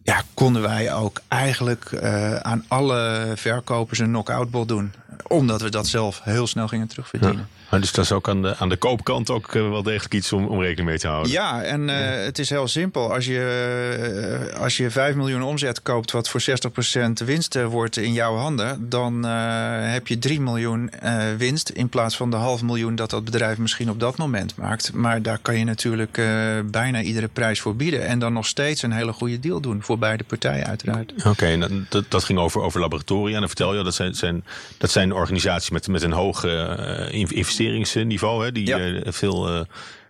ja, 0.04 0.22
konden 0.34 0.62
wij 0.62 0.94
ook 0.94 1.22
eigenlijk 1.28 2.04
aan 2.42 2.66
alle 2.68 3.32
verkopers 3.36 4.00
een 4.00 4.08
knock-out 4.08 4.68
doen. 4.68 4.94
Omdat 5.28 5.62
we 5.62 5.70
dat 5.70 5.88
zelf 5.88 6.22
heel 6.24 6.48
snel 6.48 6.68
gingen 6.68 6.88
terugverdienen. 6.88 7.48
Ja. 7.50 7.64
Maar 7.76 7.84
dus 7.84 7.94
dat 7.94 8.06
is 8.06 8.12
ook 8.12 8.30
aan 8.30 8.42
de, 8.42 8.56
aan 8.58 8.70
de 8.70 8.76
koopkant 8.76 9.30
ook 9.30 9.54
uh, 9.54 9.70
wel 9.70 9.84
degelijk 9.84 10.14
iets 10.14 10.34
om, 10.34 10.46
om 10.46 10.62
rekening 10.62 10.88
mee 10.88 11.00
te 11.00 11.08
houden. 11.08 11.32
Ja, 11.32 11.62
en 11.62 11.82
uh, 11.82 11.88
ja. 11.88 12.02
het 12.02 12.40
is 12.40 12.50
heel 12.50 12.68
simpel. 12.68 13.14
Als 13.14 13.26
je, 13.26 14.50
uh, 14.54 14.60
als 14.60 14.78
je 14.78 14.92
5 14.92 15.16
miljoen 15.16 15.44
omzet 15.44 15.82
koopt, 15.82 16.12
wat 16.12 16.30
voor 16.30 16.42
60% 16.42 17.26
winst 17.26 17.64
wordt 17.64 17.98
in 17.98 18.14
jouw 18.14 18.36
handen, 18.36 18.90
dan 18.90 19.24
heb 19.24 20.08
je 20.08 20.18
3 20.18 20.42
miljoen 20.42 20.92
winst 21.38 21.70
in 21.70 21.90
plaats 21.90 22.18
van 22.18 22.32
de 22.32 22.36
half 22.36 22.62
miljoen 22.62 22.96
dat 22.96 23.10
dat 23.10 23.24
bedrijf 23.24 23.58
misschien 23.58 23.90
op 23.90 24.00
dat 24.00 24.18
moment 24.18 24.56
maakt. 24.56 24.94
Maar 24.94 25.22
daar 25.22 25.40
kan 25.42 25.58
je 25.58 25.66
natuurlijk 25.66 26.22
bijna 26.66 27.02
iedere 27.02 27.28
prijs 27.28 27.60
voor 27.60 27.76
bieden. 27.76 28.06
En 28.06 28.20
dan 28.20 28.34
nog 28.34 28.48
steeds 28.48 28.82
een 28.82 28.92
hele 28.92 29.14
goede 29.14 29.40
deal 29.40 29.60
doen 29.60 29.84
voor 29.84 29.98
beide 29.98 30.24
partijen, 30.24 30.66
uiteraard. 30.66 31.14
Oké, 31.18 31.28
okay, 31.28 31.58
dat, 31.90 32.06
dat 32.10 32.24
ging 32.24 32.40
over, 32.40 32.62
over 32.62 32.80
laboratoria. 32.80 33.34
En 33.34 33.40
dan 33.40 33.50
vertel 33.50 33.76
je 33.76 33.84
dat 33.84 33.96
zijn, 33.96 34.16
zijn, 34.16 34.44
dat 34.78 34.92
zijn 34.92 35.14
organisaties 35.14 35.70
met, 35.70 35.88
met 35.88 36.04
een 36.04 36.12
hoge 36.12 37.10
investering 37.12 37.65
investeringsniveau. 37.74 38.44
Hè, 38.44 38.52
die 38.52 38.68
ja. 38.68 38.80
uh, 38.80 39.02
veel, 39.06 39.56
uh, 39.56 39.62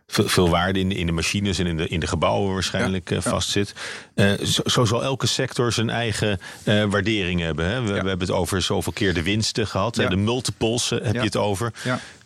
veel, 0.07 0.27
veel, 0.27 0.49
waarde 0.49 0.79
in, 0.79 0.91
in 0.91 1.05
de 1.05 1.11
machines 1.11 1.59
en 1.59 1.65
in 1.65 1.77
de, 1.77 1.87
in 1.87 1.99
de 1.99 2.07
gebouwen 2.07 2.53
waarschijnlijk 2.53 3.09
ja. 3.09 3.15
uh, 3.15 3.21
vastzit. 3.21 3.73
Zo, 4.43 4.61
zo, 4.65 4.85
zal 4.85 5.03
elke 5.03 5.27
sector 5.27 5.71
zijn 5.71 5.89
eigen 5.89 6.39
waardering 6.65 7.39
hebben. 7.39 7.65
Hè. 7.65 7.81
We, 7.81 7.87
we, 7.87 7.93
hebben 7.93 8.19
het 8.27 8.31
over 8.31 8.61
zoveel 8.61 8.93
keer 8.93 9.13
de 9.13 9.23
winsten 9.23 9.67
gehad. 9.67 9.95
De 9.95 10.15
multiples 10.15 10.89
heb 10.89 11.13
je 11.13 11.19
het 11.19 11.37
over. 11.37 11.73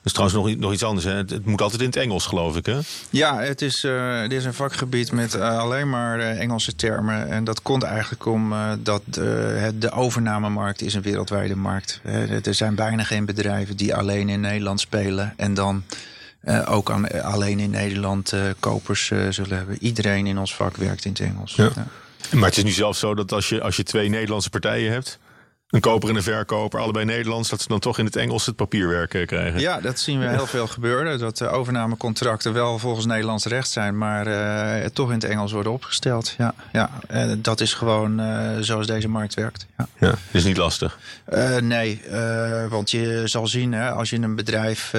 Is 0.10 0.16
trouwens 0.16 0.40
nog, 0.40 0.60
nog 0.60 0.74
iets 0.74 0.84
anders. 0.84 1.06
Hè? 1.06 1.14
Het, 1.14 1.46
moet 1.46 1.62
altijd 1.62 1.82
in 1.82 1.88
het 1.88 1.96
Engels, 1.96 2.26
geloof 2.26 2.58
ik. 2.58 2.66
Hè? 2.66 2.80
Ja, 3.10 3.40
het 3.40 3.62
is, 3.62 3.84
uh, 3.84 4.22
dit 4.22 4.32
is 4.32 4.46
een 4.46 4.54
vakgebied 4.54 5.12
met 5.12 5.36
uh, 5.36 5.58
alleen 5.58 5.90
maar 5.90 6.20
uh, 6.20 6.40
Engelse 6.40 6.76
termen. 6.76 7.30
En 7.30 7.44
dat 7.44 7.62
komt 7.62 7.84
eigenlijk 7.84 8.26
om 8.26 8.54
dat 8.80 9.02
het, 9.12 9.82
de 9.82 9.92
overnamemarkt 9.92 10.82
is 10.82 10.94
een 10.94 11.02
wereldwijde 11.02 11.56
markt. 11.56 12.02
er 12.44 12.54
zijn 12.54 12.76
bijna 12.76 13.04
geen 13.04 13.26
bedrijven 13.26 13.78
die 13.78 13.96
alleen 13.96 14.30
in 14.30 14.42
Nederland 14.42 14.80
spelen. 14.80 15.34
En 15.38 15.54
dan 15.54 15.84
ook 16.66 16.92
aan, 16.92 17.22
alleen 17.22 17.60
in 17.60 17.70
Nederland 17.70 18.34
kopers 18.60 19.06
zullen 19.30 19.58
hebben. 19.58 19.78
Iedereen 19.80 20.28
in 20.28 20.38
ons 20.38 20.56
vak 20.56 20.78
werkt 20.78 21.06
in 21.06 21.12
het 21.12 21.20
Engels. 21.22 21.56
Ja. 21.56 21.70
Ja. 21.76 21.86
Maar 22.38 22.50
het 22.50 22.58
is 22.58 22.64
nu 22.64 22.72
zelfs 22.72 23.00
zo 23.00 23.16
dat 23.16 23.32
als 23.32 23.50
je, 23.50 23.62
als 23.62 23.76
je 23.76 23.84
twee 23.84 24.10
Nederlandse 24.10 24.50
partijen 24.50 24.92
hebt 24.92 25.20
een 25.70 25.80
koper 25.80 26.10
en 26.10 26.16
een 26.16 26.24
verkoper, 26.24 26.80
allebei 26.80 27.06
Nederlands, 27.06 27.50
dat 27.50 27.62
ze 27.62 27.68
dan 27.68 27.80
toch 27.80 27.98
in 27.98 28.06
het 28.06 28.16
Engels 28.16 28.46
het 28.46 28.56
papierwerk 28.56 29.14
eh, 29.14 29.28
krijgen. 29.28 29.60
Ja, 29.60 29.82
dat 29.82 30.00
zien 30.00 30.20
we 30.20 30.28
heel 30.28 30.46
veel 30.46 30.68
gebeuren. 30.68 31.20
Dat 31.20 31.38
de 31.38 31.48
overnamecontracten 31.48 32.54
wel 32.54 32.80
volgens 32.80 33.06
Nederlands 33.06 33.46
recht 33.46 33.70
zijn, 33.70 33.98
maar 33.98 34.28
uh, 34.28 34.86
toch 34.86 35.08
in 35.08 35.14
het 35.14 35.24
Engels 35.24 35.52
worden 35.52 35.72
opgesteld. 35.72 36.36
Ja, 36.38 36.54
ja. 36.72 36.90
Uh, 37.12 37.32
dat 37.38 37.62
is 37.62 37.74
gewoon 37.74 38.22
uh, 38.22 38.50
zoals 38.60 38.88
deze 38.88 39.08
markt 39.08 39.34
werkt. 39.34 39.66
Ja, 39.78 39.88
ja 40.00 40.14
is 40.32 40.44
niet 40.44 40.58
lastig. 40.58 41.00
nee, 41.62 42.02
want 42.70 42.92
je 42.92 43.22
zal 43.26 43.48
zien 43.48 43.72
hè, 43.72 43.92
als 43.92 44.10
je 44.10 44.20
een 44.20 44.36
bedrijf 44.36 44.94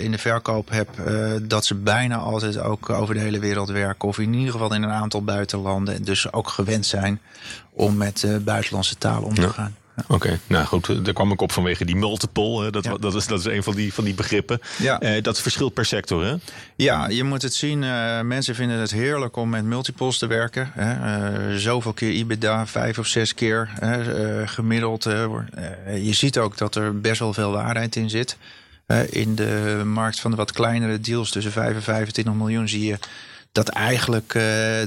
in 0.00 0.10
de 0.10 0.18
verkoop 0.18 0.70
hebt, 0.70 0.96
dat 1.42 1.66
ze 1.66 1.74
bijna 1.74 2.16
altijd 2.16 2.58
ook 2.58 2.90
over 2.90 3.14
de 3.14 3.20
hele 3.20 3.38
wereld 3.38 3.68
werken, 3.68 4.08
of 4.08 4.18
in 4.18 4.34
ieder 4.34 4.52
geval 4.52 4.74
in 4.74 4.82
een 4.82 4.90
aantal 4.90 5.24
buitenlanden, 5.24 6.04
dus 6.04 6.32
ook 6.32 6.48
gewend 6.48 6.86
zijn 6.86 7.20
om 7.70 7.96
met 7.96 8.26
buitenlandse 8.44 8.98
taal 8.98 9.22
om 9.22 9.34
te 9.34 9.40
ja. 9.40 9.48
gaan. 9.48 9.74
Oké, 10.06 10.38
nou 10.46 10.64
goed, 10.64 11.04
daar 11.04 11.14
kwam 11.14 11.32
ik 11.32 11.40
op 11.40 11.52
vanwege 11.52 11.84
die 11.84 11.96
multiple. 11.96 12.70
Dat, 12.70 12.84
ja. 12.84 12.96
dat, 12.96 13.14
is, 13.14 13.26
dat 13.26 13.38
is 13.38 13.44
een 13.44 13.62
van 13.62 13.74
die, 13.74 13.94
van 13.94 14.04
die 14.04 14.14
begrippen. 14.14 14.60
Ja. 14.78 15.02
Uh, 15.02 15.22
dat 15.22 15.40
verschilt 15.40 15.74
per 15.74 15.84
sector, 15.84 16.24
hè? 16.24 16.34
Ja, 16.76 17.08
je 17.08 17.24
moet 17.24 17.42
het 17.42 17.54
zien. 17.54 17.82
Uh, 17.82 18.20
mensen 18.20 18.54
vinden 18.54 18.78
het 18.78 18.90
heerlijk 18.90 19.36
om 19.36 19.48
met 19.48 19.64
multiples 19.64 20.18
te 20.18 20.26
werken. 20.26 20.70
Hè? 20.74 21.52
Uh, 21.52 21.56
zoveel 21.56 21.92
keer 21.92 22.10
EBITDA, 22.10 22.66
vijf 22.66 22.98
of 22.98 23.06
zes 23.06 23.34
keer 23.34 23.70
gemiddeld. 24.46 25.04
je 25.04 26.12
ziet 26.12 26.38
ook 26.38 26.58
dat 26.58 26.74
er 26.74 27.00
best 27.00 27.18
wel 27.18 27.32
veel 27.32 27.50
waarheid 27.50 27.96
in 27.96 28.10
zit. 28.10 28.36
in 29.10 29.34
de 29.34 29.82
markt 29.84 30.20
van 30.20 30.30
de 30.30 30.36
wat 30.36 30.52
kleinere 30.52 31.00
deals 31.00 31.30
tussen 31.30 31.52
5 31.52 31.74
en 31.74 31.82
25 31.82 32.34
miljoen 32.34 32.68
zie 32.68 32.86
je 32.86 32.98
dat 33.56 33.68
eigenlijk 33.68 34.34
uh, 34.34 34.82
80% 34.82 34.86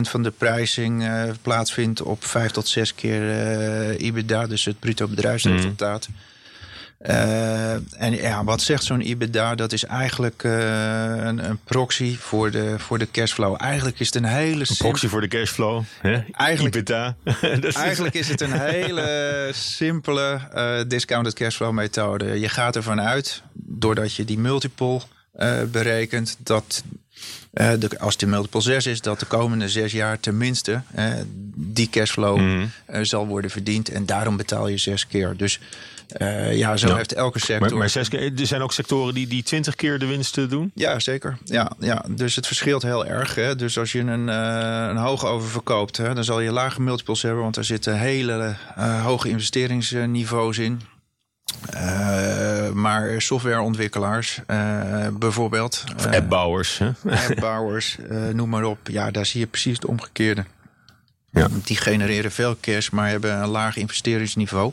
van 0.00 0.22
de 0.22 0.30
prijzing 0.30 1.02
uh, 1.02 1.22
plaatsvindt 1.42 2.02
op 2.02 2.24
5 2.24 2.50
tot 2.50 2.68
6 2.68 2.94
keer 2.94 3.22
uh, 3.22 4.06
EBITDA, 4.06 4.46
dus 4.46 4.64
het 4.64 4.78
bruto 4.78 5.06
bedrijfsresultaat. 5.06 6.08
Mm. 6.08 6.16
en 7.96 8.14
ja, 8.14 8.44
wat 8.44 8.62
zegt 8.62 8.84
zo'n 8.84 9.00
EBITDA? 9.00 9.54
Dat 9.54 9.72
is 9.72 9.84
eigenlijk 9.84 10.42
een, 10.44 11.48
een, 11.48 11.58
proxy 11.64 12.16
voor 12.16 12.50
de, 12.50 12.78
voor 12.78 12.98
de 12.98 13.10
cashflow. 13.10 13.56
Eigenlijk 13.58 14.00
is 14.00 14.06
het 14.06 14.16
een 14.16 14.24
hele... 14.24 14.64
Een 14.68 14.76
proxy 14.76 15.08
voor 15.08 15.20
de 15.20 15.28
cashflow, 15.28 15.82
hè? 16.00 16.22
Eigenlijk, 16.32 16.74
EBITDA. 16.74 17.16
eigenlijk 17.88 18.14
is 18.14 18.28
het 18.28 18.40
een 18.40 18.60
hele 18.60 19.50
simpele 19.52 20.40
discounted 20.88 21.34
cashflow 21.34 21.72
methode. 21.72 22.40
Je 22.40 22.48
gaat 22.48 22.76
ervan 22.76 23.00
uit, 23.00 23.42
doordat 23.52 24.14
je 24.14 24.24
die 24.24 24.38
multiple 24.38 25.00
berekent, 25.70 26.36
dat 26.42 26.82
uh, 27.58 27.70
de, 27.78 27.98
als 27.98 28.16
de 28.16 28.26
multiple 28.26 28.60
6 28.60 28.86
is, 28.86 29.00
dat 29.00 29.20
de 29.20 29.26
komende 29.26 29.68
zes 29.68 29.92
jaar 29.92 30.20
tenminste 30.20 30.82
uh, 30.98 31.12
die 31.54 31.88
cashflow 31.90 32.38
mm 32.38 32.70
zal 33.02 33.26
worden 33.26 33.50
verdiend. 33.50 33.88
En 33.88 34.06
daarom 34.06 34.36
betaal 34.36 34.68
je 34.68 34.78
zes 34.78 35.06
keer. 35.06 35.36
Dus 35.36 35.60
ja, 36.50 36.76
zo 36.76 36.94
heeft 36.94 37.12
elke 37.12 37.38
sector. 37.38 37.68
Maar, 37.68 37.78
maar 37.78 37.88
zes 37.88 38.08
keer, 38.08 38.32
er 38.40 38.46
zijn 38.46 38.62
ook 38.62 38.72
sectoren 38.72 39.14
die, 39.14 39.26
die 39.26 39.42
twintig 39.42 39.74
keer 39.74 39.98
de 39.98 40.06
winst 40.06 40.50
doen? 40.50 40.70
Ja, 40.74 40.98
zeker. 40.98 41.38
Ja, 41.44 41.72
ja, 41.78 42.04
dus 42.10 42.36
het 42.36 42.46
verschilt 42.46 42.82
heel 42.82 43.06
erg. 43.06 43.34
Hè. 43.34 43.56
Dus 43.56 43.78
als 43.78 43.92
je 43.92 44.00
een, 44.00 44.28
een 44.28 44.96
hoge 44.96 45.26
over 45.26 45.48
verkoopt, 45.48 45.96
hè, 45.96 46.14
dan 46.14 46.24
zal 46.24 46.40
je 46.40 46.52
lage 46.52 46.82
multiples 46.82 47.22
hebben. 47.22 47.42
Want 47.42 47.56
er 47.56 47.64
zitten 47.64 47.98
hele 47.98 48.54
hoge 49.02 49.28
investeringsniveaus 49.28 50.58
in. 50.58 50.80
Uh, 51.74 52.47
maar 52.74 53.22
softwareontwikkelaars, 53.22 54.40
uh, 54.46 55.06
bijvoorbeeld. 55.12 55.84
Of 55.96 56.06
uh, 56.06 56.12
appbouwers. 56.12 56.78
Hè? 56.78 56.90
Appbouwers, 57.28 57.98
noem 58.32 58.48
maar 58.48 58.64
op. 58.64 58.78
Ja, 58.88 59.10
daar 59.10 59.26
zie 59.26 59.40
je 59.40 59.46
precies 59.46 59.74
het 59.74 59.84
omgekeerde. 59.84 60.44
Ja. 61.30 61.48
Die 61.64 61.76
genereren 61.76 62.30
veel 62.30 62.56
cash, 62.60 62.88
maar 62.88 63.08
hebben 63.08 63.42
een 63.42 63.48
laag 63.48 63.76
investeringsniveau. 63.76 64.72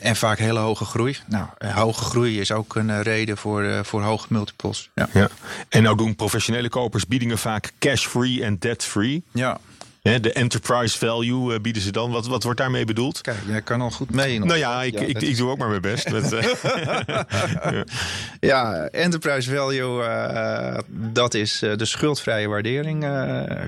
en 0.00 0.16
vaak 0.16 0.38
hele 0.38 0.58
hoge 0.58 0.84
groei. 0.84 1.16
Nou, 1.26 1.46
hoge 1.58 2.04
groei 2.04 2.40
is 2.40 2.52
ook 2.52 2.74
een 2.74 3.02
reden 3.02 3.36
voor, 3.36 3.84
voor 3.84 4.02
hoge 4.02 4.26
multiples. 4.28 4.90
Ja. 4.94 5.08
ja. 5.12 5.28
En 5.68 5.82
nou 5.82 5.96
doen 5.96 6.16
professionele 6.16 6.68
kopers 6.68 7.06
biedingen 7.06 7.38
vaak 7.38 7.72
cash-free 7.78 8.42
en 8.42 8.58
debt-free. 8.58 9.22
Ja. 9.32 9.58
De 10.02 10.32
enterprise 10.32 10.98
value 10.98 11.54
eh, 11.54 11.60
bieden 11.60 11.82
ze 11.82 11.92
dan. 11.92 12.10
Wat, 12.10 12.26
wat 12.26 12.42
wordt 12.42 12.58
daarmee 12.58 12.84
bedoeld? 12.84 13.20
Kijk, 13.20 13.38
jij 13.46 13.62
kan 13.62 13.80
al 13.80 13.90
goed 13.90 14.10
mee. 14.10 14.38
Nou 14.38 14.58
ja, 14.58 14.82
ik, 14.82 15.00
ik, 15.00 15.20
ik, 15.20 15.36
doe 15.36 15.50
ook 15.50 15.58
maar 15.58 15.68
mijn 15.68 15.80
best. 15.80 16.10
Met, 16.10 16.32
uh, 16.32 16.42
ja. 17.06 17.26
ja. 18.40 18.88
enterprise 18.90 19.54
value, 19.54 20.02
uh, 20.02 20.78
dat 20.88 21.34
is 21.34 21.58
de 21.58 21.84
schuldvrije 21.84 22.48
waardering, 22.48 23.06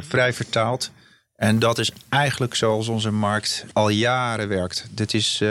vrij 0.09 0.33
vertaald. 0.33 0.91
En 1.37 1.59
dat 1.59 1.79
is 1.79 1.91
eigenlijk 2.09 2.55
zoals 2.55 2.89
onze 2.89 3.11
markt 3.11 3.65
al 3.73 3.89
jaren 3.89 4.49
werkt. 4.49 4.87
Dit 4.91 5.15
is, 5.15 5.43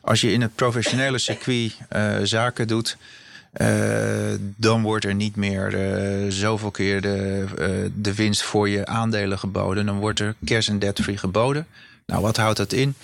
als 0.00 0.20
je 0.20 0.32
in 0.32 0.40
het 0.40 0.54
professionele 0.54 1.18
circuit 1.18 1.76
zaken 2.22 2.66
doet 2.68 2.96
dan 4.56 4.82
wordt 4.82 5.04
er 5.04 5.14
niet 5.14 5.36
meer 5.36 5.74
uh, 5.74 6.30
zoveel 6.30 6.70
keer 6.70 7.00
de, 7.00 7.44
uh, 7.58 7.90
de 7.94 8.14
winst 8.14 8.42
voor 8.42 8.68
je 8.68 8.86
aandelen 8.86 9.38
geboden. 9.38 9.86
Dan 9.86 9.98
wordt 9.98 10.20
er 10.20 10.34
cash 10.44 10.68
en 10.68 10.78
debt 10.78 11.00
free 11.00 11.16
geboden. 11.16 11.66
Nou, 12.06 12.22
wat 12.22 12.36
houdt 12.36 12.56
dat 12.56 12.72
in? 12.72 12.94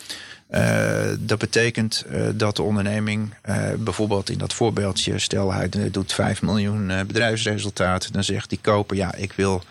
dat 1.19 1.39
betekent 1.39 2.05
dat 2.35 2.57
de 2.57 2.63
onderneming, 2.63 3.35
bijvoorbeeld 3.79 4.31
in 4.31 4.39
dat 4.39 4.55
voorbeeldje, 4.55 5.19
stel 5.19 5.53
hij 5.53 5.69
doet 5.91 6.13
5 6.13 6.43
miljoen 6.43 6.93
bedrijfsresultaat. 7.07 8.13
Dan 8.13 8.25
zegt 8.25 8.49
die 8.49 8.59
koper, 8.63 8.97
ja, 8.97 9.15
ik 9.15 9.33
wil 9.33 9.63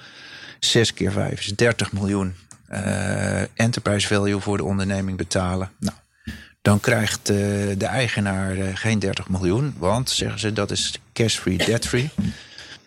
6 0.59 0.93
keer 0.93 1.11
5 1.11 1.39
is 1.39 1.55
30 1.55 1.91
miljoen 1.91 2.35
enterprise 3.53 4.07
value 4.07 4.39
voor 4.39 4.57
de 4.57 4.63
onderneming 4.63 5.17
betalen. 5.17 5.71
Nou, 5.79 5.95
dan 6.67 6.80
krijgt 6.80 7.30
uh, 7.30 7.38
de 7.77 7.86
eigenaar 7.86 8.58
uh, 8.58 8.69
geen 8.73 8.99
30 8.99 9.30
miljoen. 9.30 9.75
Want, 9.77 10.10
zeggen 10.10 10.39
ze, 10.39 10.53
dat 10.53 10.71
is 10.71 10.99
cash-free, 11.13 11.58
debt-free. 11.58 12.10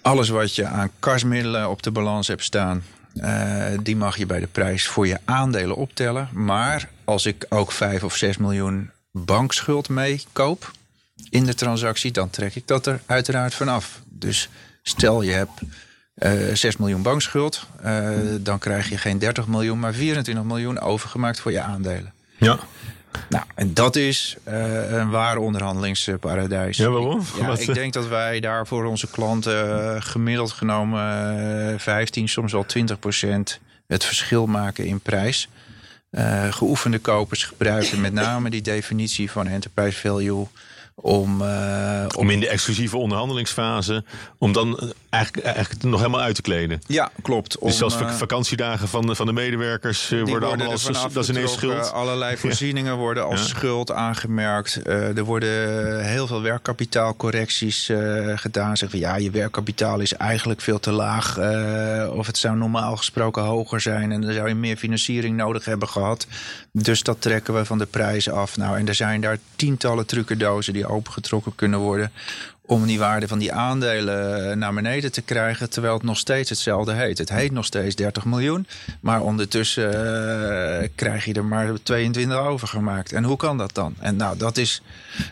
Alles 0.03 0.29
wat 0.29 0.55
je 0.55 0.67
aan 0.67 0.91
kasmiddelen 0.99 1.71
op 1.71 1.83
de 1.83 1.91
balans 1.91 2.27
hebt 2.27 2.45
staan... 2.45 2.83
Uh, 3.15 3.65
die 3.83 3.97
mag 3.97 4.17
je 4.17 4.27
bij 4.27 4.41
de 4.41 4.47
prijs 4.47 4.87
voor 4.87 5.07
je 5.07 5.19
aandelen 5.25 5.77
optellen. 5.77 6.29
Maar 6.33 6.89
als 7.05 7.27
ik 7.27 7.47
ook 7.49 7.73
5 7.73 8.03
of 8.03 8.17
6 8.17 8.37
miljoen 8.37 8.91
bankschuld 9.13 9.89
meekoop 9.89 10.73
in 11.31 11.45
de 11.45 11.55
transactie... 11.55 12.11
dan 12.11 12.31
trek 12.31 12.55
ik 12.55 12.67
dat 12.67 12.87
er 12.87 13.01
uiteraard 13.07 13.55
vanaf. 13.55 14.01
Dus 14.09 14.49
stel 14.83 15.23
je 15.23 15.33
hebt... 15.33 15.61
Uh, 16.15 16.55
6 16.55 16.77
miljoen 16.77 17.03
bankschuld, 17.03 17.67
dan 18.41 18.59
krijg 18.59 18.89
je 18.89 18.99
geen 18.99 19.19
30 19.19 19.47
miljoen, 19.47 19.79
maar 19.79 19.95
24 19.95 20.45
miljoen 20.45 20.81
overgemaakt 20.81 21.41
voor 21.41 21.53
je 21.53 21.61
aandelen. 21.61 22.13
Ja. 22.39 22.59
Nou, 23.29 23.45
en 23.55 23.75
dat 23.75 23.97
is 23.97 24.37
uh, 24.49 24.91
een 24.91 25.11
ware 25.11 25.41
onderhandelingsparadijs. 25.41 26.77
Ja, 26.77 26.89
waarom? 26.89 27.23
Ja, 27.39 27.59
ik 27.59 27.75
denk 27.75 27.93
dat 27.93 28.09
wij 28.09 28.41
daar 28.41 28.67
voor 28.67 28.85
onze 28.85 29.11
klanten 29.11 29.69
uh, 29.69 29.97
gemiddeld 29.99 30.53
genomen 30.53 31.73
uh, 31.73 31.79
15, 31.79 32.29
soms 32.29 32.53
wel 32.53 32.67
20 32.67 32.99
procent 32.99 33.61
het 33.87 34.05
verschil 34.05 34.47
maken 34.47 34.85
in 34.85 35.01
prijs. 35.01 35.49
Uh, 36.11 36.53
geoefende 36.53 36.99
kopers 36.99 37.45
gebruiken 37.45 38.01
met 38.01 38.13
name 38.13 38.51
die 38.51 38.63
definitie 38.63 39.31
van 39.31 39.47
enterprise 39.47 39.99
value 39.99 40.47
om, 40.95 41.43
uh, 41.43 42.07
om 42.17 42.31
in 42.31 42.41
de 42.41 42.49
exclusieve 42.49 42.97
onderhandelingsfase, 42.97 44.05
om 44.39 44.53
dan 44.53 44.93
eigenlijk, 45.11 45.47
eigenlijk 45.47 45.85
nog 45.85 46.01
helemaal 46.01 46.21
uit 46.21 46.35
te 46.35 46.43
kleden. 46.43 46.81
Ja, 46.87 47.11
klopt. 47.23 47.57
Dus 47.61 47.77
zelfs 47.77 48.01
uh, 48.01 48.11
vakantiedagen 48.11 48.89
van 48.89 49.07
de, 49.07 49.15
van 49.15 49.27
de 49.27 49.33
medewerkers 49.33 50.11
uh, 50.11 50.23
worden 50.25 50.49
allemaal 50.49 50.71
als 50.71 51.13
dat 51.13 51.17
is 51.17 51.29
ineens 51.29 51.53
schuld. 51.53 51.93
Allerlei 51.93 52.37
voorzieningen 52.47 52.97
worden 52.97 53.25
als 53.25 53.41
ja. 53.41 53.47
schuld 53.47 53.93
aangemerkt. 53.93 54.81
er 54.87 55.25
worden 55.25 56.05
heel 56.05 56.27
veel 56.27 56.43
werkkapitaalcorrecties 56.43 57.91
gedaan. 58.35 58.77
Zeggen 58.77 59.01
van 59.01 59.09
ja, 59.09 59.17
je 59.17 59.31
werkkapitaal 59.31 60.01
is 60.01 60.15
eigenlijk 60.15 60.61
veel 60.61 60.81
te 60.81 60.93
laag. 60.93 61.39
of 62.11 62.27
het 62.27 62.39
zou 62.39 62.57
normaal 62.57 62.97
gesproken 62.97 63.43
hoger 63.43 63.81
zijn. 63.81 64.13
En 64.13 64.21
dan 64.21 64.33
zou 64.33 64.49
je 64.49 64.55
meer 64.55 64.77
financiering 64.77 65.37
nodig 65.37 65.65
hebben 65.65 65.89
gehad. 65.89 66.27
Dus 66.73 67.03
dat 67.03 67.21
trekken 67.21 67.55
we 67.55 67.65
van 67.65 67.79
de 67.79 67.87
prijzen 67.87 68.33
af. 68.33 68.57
Nou, 68.57 68.79
en 68.79 68.89
er 68.89 68.95
zijn 68.95 69.21
daar 69.21 69.39
tientallen 69.57 70.07
trucendozen 70.07 70.73
die 70.73 70.87
opengetrokken 70.87 71.55
kunnen 71.55 71.79
worden. 71.79 72.13
Om 72.71 72.87
die 72.87 72.99
waarde 72.99 73.29
van 73.29 73.39
die 73.39 73.53
aandelen 73.53 74.59
naar 74.59 74.75
beneden 74.75 75.13
te 75.13 75.23
krijgen. 75.23 75.71
Terwijl 75.71 75.95
het 75.95 76.03
nog 76.03 76.19
steeds 76.19 76.51
hetzelfde 76.51 76.93
heet. 76.93 77.19
Het 77.19 77.29
heet 77.29 77.53
nog 77.53 77.65
steeds 77.65 77.95
30 77.95 78.25
miljoen. 78.25 78.67
Maar 79.01 79.23
ondertussen 79.23 79.93
uh, 79.93 80.89
krijg 80.95 81.25
je 81.25 81.33
er 81.33 81.45
maar 81.45 81.83
22 81.83 82.39
overgemaakt. 82.39 83.13
En 83.13 83.25
hoe 83.25 83.37
kan 83.37 83.59
dat 83.59 83.75
dan? 83.75 83.95
En 83.99 84.17
nou, 84.17 84.39
dat 84.39 84.57
is 84.57 84.83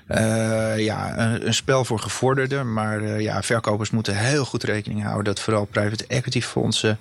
uh, 0.08 0.78
ja, 0.78 1.18
een, 1.18 1.46
een, 1.46 1.54
spel 1.54 1.84
voor 1.84 1.98
gevorderden. 1.98 2.72
Maar 2.72 3.02
uh, 3.02 3.20
ja, 3.20 3.42
verkopers 3.42 3.90
moeten 3.90 4.16
heel 4.16 4.44
goed 4.44 4.62
rekening 4.62 5.02
houden 5.02 5.24
dat 5.24 5.40
vooral 5.40 5.64
private 5.64 6.04
equity 6.06 6.40
fondsen 6.40 6.98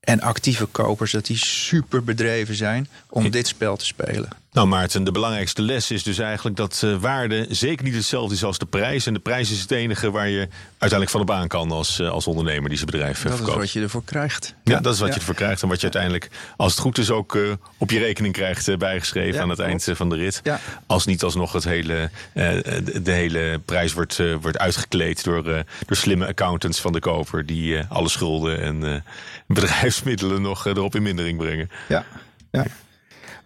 en 0.00 0.20
actieve 0.20 0.66
kopers, 0.66 1.12
dat 1.12 1.26
die 1.26 1.36
super 1.36 2.04
bedreven 2.04 2.54
zijn 2.54 2.88
om 3.10 3.30
dit 3.30 3.46
spel 3.46 3.76
te 3.76 3.86
spelen. 3.86 4.28
Nou 4.52 4.66
Maarten, 4.68 5.04
de 5.04 5.12
belangrijkste 5.12 5.62
les 5.62 5.90
is 5.90 6.02
dus 6.02 6.18
eigenlijk 6.18 6.56
dat 6.56 6.82
uh, 6.84 6.96
waarde 6.96 7.46
zeker 7.50 7.84
niet 7.84 7.94
hetzelfde 7.94 8.34
is 8.34 8.44
als 8.44 8.58
de 8.58 8.66
prijs. 8.66 9.06
En 9.06 9.14
de 9.14 9.20
prijs 9.20 9.50
is 9.50 9.60
het 9.60 9.70
enige 9.70 10.10
waar 10.10 10.28
je 10.28 10.48
uiteindelijk 10.68 11.10
van 11.10 11.20
op 11.20 11.30
aan 11.30 11.48
kan 11.48 11.70
als, 11.70 12.00
uh, 12.00 12.10
als 12.10 12.26
ondernemer 12.26 12.68
die 12.68 12.78
zijn 12.78 12.90
bedrijf 12.90 13.22
dat 13.22 13.22
verkoopt. 13.22 13.46
Dat 13.46 13.54
is 13.54 13.60
wat 13.60 13.72
je 13.72 13.80
ervoor 13.80 14.04
krijgt. 14.04 14.54
Ja, 14.64 14.72
ja 14.74 14.80
dat 14.80 14.92
is 14.92 14.98
wat 14.98 15.08
ja. 15.08 15.14
je 15.14 15.20
ervoor 15.20 15.34
krijgt. 15.34 15.62
En 15.62 15.68
wat 15.68 15.76
je 15.76 15.82
uiteindelijk, 15.82 16.30
als 16.56 16.72
het 16.72 16.80
goed 16.80 16.98
is, 16.98 17.10
ook 17.10 17.34
uh, 17.34 17.52
op 17.78 17.90
je 17.90 17.98
rekening 17.98 18.34
krijgt 18.34 18.78
bijgeschreven 18.78 19.34
ja, 19.34 19.42
aan 19.42 19.48
het 19.48 19.58
eind 19.58 19.88
van 19.92 20.08
de 20.08 20.16
rit. 20.16 20.42
Als 20.86 21.06
niet 21.06 21.22
alsnog 21.22 21.52
het 21.52 21.64
hele, 21.64 22.10
de, 22.32 23.00
de, 23.02 23.12
hele 23.12 23.60
prijs 23.64 23.92
wordt, 23.92 24.22
wordt 24.40 24.58
uitgekleed 24.58 25.24
door, 25.24 25.42
door 25.86 25.96
slimme 25.96 26.26
accountants 26.26 26.80
van 26.80 26.92
de 26.92 27.00
koper. 27.00 27.46
Die 27.46 27.80
alle 27.88 28.08
schulden 28.08 28.60
en 28.60 29.04
bedrijfsmiddelen 29.46 30.42
nog 30.42 30.66
erop 30.66 30.94
in 30.94 31.02
mindering 31.02 31.38
brengen. 31.38 31.70
Ja, 31.88 32.04
ja. 32.50 32.64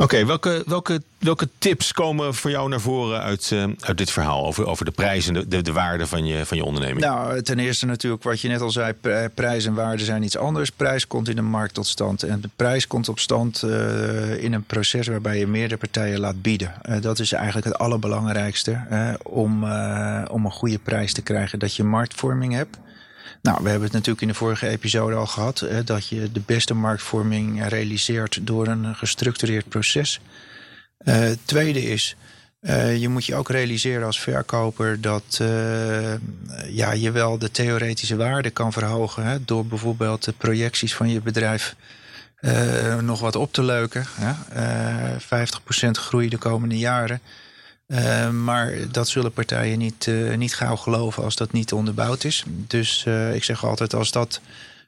Oké, 0.03 0.25
welke, 0.25 0.63
welke, 0.67 1.03
welke 1.19 1.49
tips 1.59 1.93
komen 1.93 2.35
voor 2.35 2.51
jou 2.51 2.69
naar 2.69 2.81
voren 2.81 3.21
uit, 3.21 3.51
uh, 3.53 3.65
uit 3.81 3.99
dit 3.99 4.11
verhaal 4.11 4.47
over, 4.47 4.67
over 4.67 4.85
de 4.85 4.91
prijs 4.91 5.27
en 5.27 5.35
de, 5.35 5.49
de, 5.49 5.63
de, 5.63 5.73
waarde 5.73 6.07
van 6.07 6.27
je, 6.27 6.47
van 6.47 6.57
je 6.57 6.65
onderneming? 6.65 7.01
Nou, 7.01 7.43
ten 7.43 7.59
eerste 7.59 7.87
natuurlijk 7.87 8.23
wat 8.23 8.41
je 8.41 8.49
net 8.49 8.61
al 8.61 8.71
zei, 8.71 8.93
prijs 9.35 9.67
en 9.67 9.75
waarde 9.75 10.05
zijn 10.05 10.23
iets 10.23 10.37
anders. 10.37 10.71
Prijs 10.71 11.07
komt 11.07 11.29
in 11.29 11.37
de 11.37 11.43
markt 11.43 11.75
tot 11.75 11.87
stand 11.87 12.23
en 12.23 12.41
de 12.41 12.49
prijs 12.57 12.87
komt 12.87 13.09
op 13.09 13.19
stand 13.19 13.63
uh, 13.65 14.43
in 14.43 14.53
een 14.53 14.65
proces 14.65 15.07
waarbij 15.07 15.39
je 15.39 15.47
meerdere 15.47 15.81
partijen 15.81 16.21
laat 16.21 16.43
bieden. 16.43 16.73
Dat 17.01 17.19
is 17.19 17.33
eigenlijk 17.33 17.67
het 17.67 17.79
allerbelangrijkste 17.79 18.81
om, 19.23 19.65
om 20.31 20.45
een 20.45 20.53
goede 20.53 20.79
prijs 20.79 21.13
te 21.13 21.23
krijgen, 21.23 21.59
dat 21.59 21.77
je 21.77 21.85
marktvorming 21.85 22.53
hebt. 22.53 22.77
Nou, 23.43 23.59
we 23.63 23.69
hebben 23.69 23.83
het 23.83 23.93
natuurlijk 23.93 24.21
in 24.21 24.29
de 24.29 24.35
vorige 24.35 24.69
episode 24.69 25.17
al 25.17 25.27
gehad. 25.27 25.61
Hè, 25.61 25.85
dat 25.85 26.09
je 26.09 26.33
de 26.33 26.43
beste 26.47 26.75
marktvorming 26.75 27.69
realiseert 27.69 28.47
door 28.47 28.67
een 28.67 28.95
gestructureerd 28.95 29.69
proces. 29.69 30.21
Uh, 31.05 31.31
tweede 31.45 31.83
is, 31.83 32.17
uh, 32.61 32.97
je 32.97 33.09
moet 33.09 33.25
je 33.25 33.35
ook 33.35 33.49
realiseren 33.51 34.07
als 34.07 34.21
verkoper 34.21 35.01
dat 35.01 35.39
uh, 35.43 36.15
ja, 36.69 36.93
je 36.93 37.11
wel 37.11 37.39
de 37.39 37.51
theoretische 37.51 38.17
waarde 38.17 38.51
kan 38.51 38.73
verhogen. 38.73 39.25
Hè, 39.25 39.45
door 39.45 39.67
bijvoorbeeld 39.67 40.25
de 40.25 40.33
projecties 40.33 40.95
van 40.95 41.09
je 41.09 41.21
bedrijf 41.21 41.77
nog 43.01 43.21
wat 43.21 43.37
op 43.37 43.53
te 43.53 43.63
leuken. 43.63 44.07
Hè, 44.15 45.19
50% 45.19 45.91
groei 45.91 46.29
de 46.29 46.39
komende 46.39 46.79
jaren. 46.79 47.21
Maar 48.45 48.73
dat 48.91 49.09
zullen 49.09 49.33
partijen 49.33 49.79
niet, 49.79 50.11
niet 50.37 50.55
gauw 50.55 50.77
geloven 50.77 51.25
als 51.25 51.37
dat 51.37 51.53
niet 51.53 51.73
onderbouwd 51.73 52.25
is. 52.25 52.45
Dus 52.67 53.07
ik 53.33 53.45
zeg 53.45 53.65
altijd, 53.65 53.95
als 53.95 54.11
dat 54.11 54.41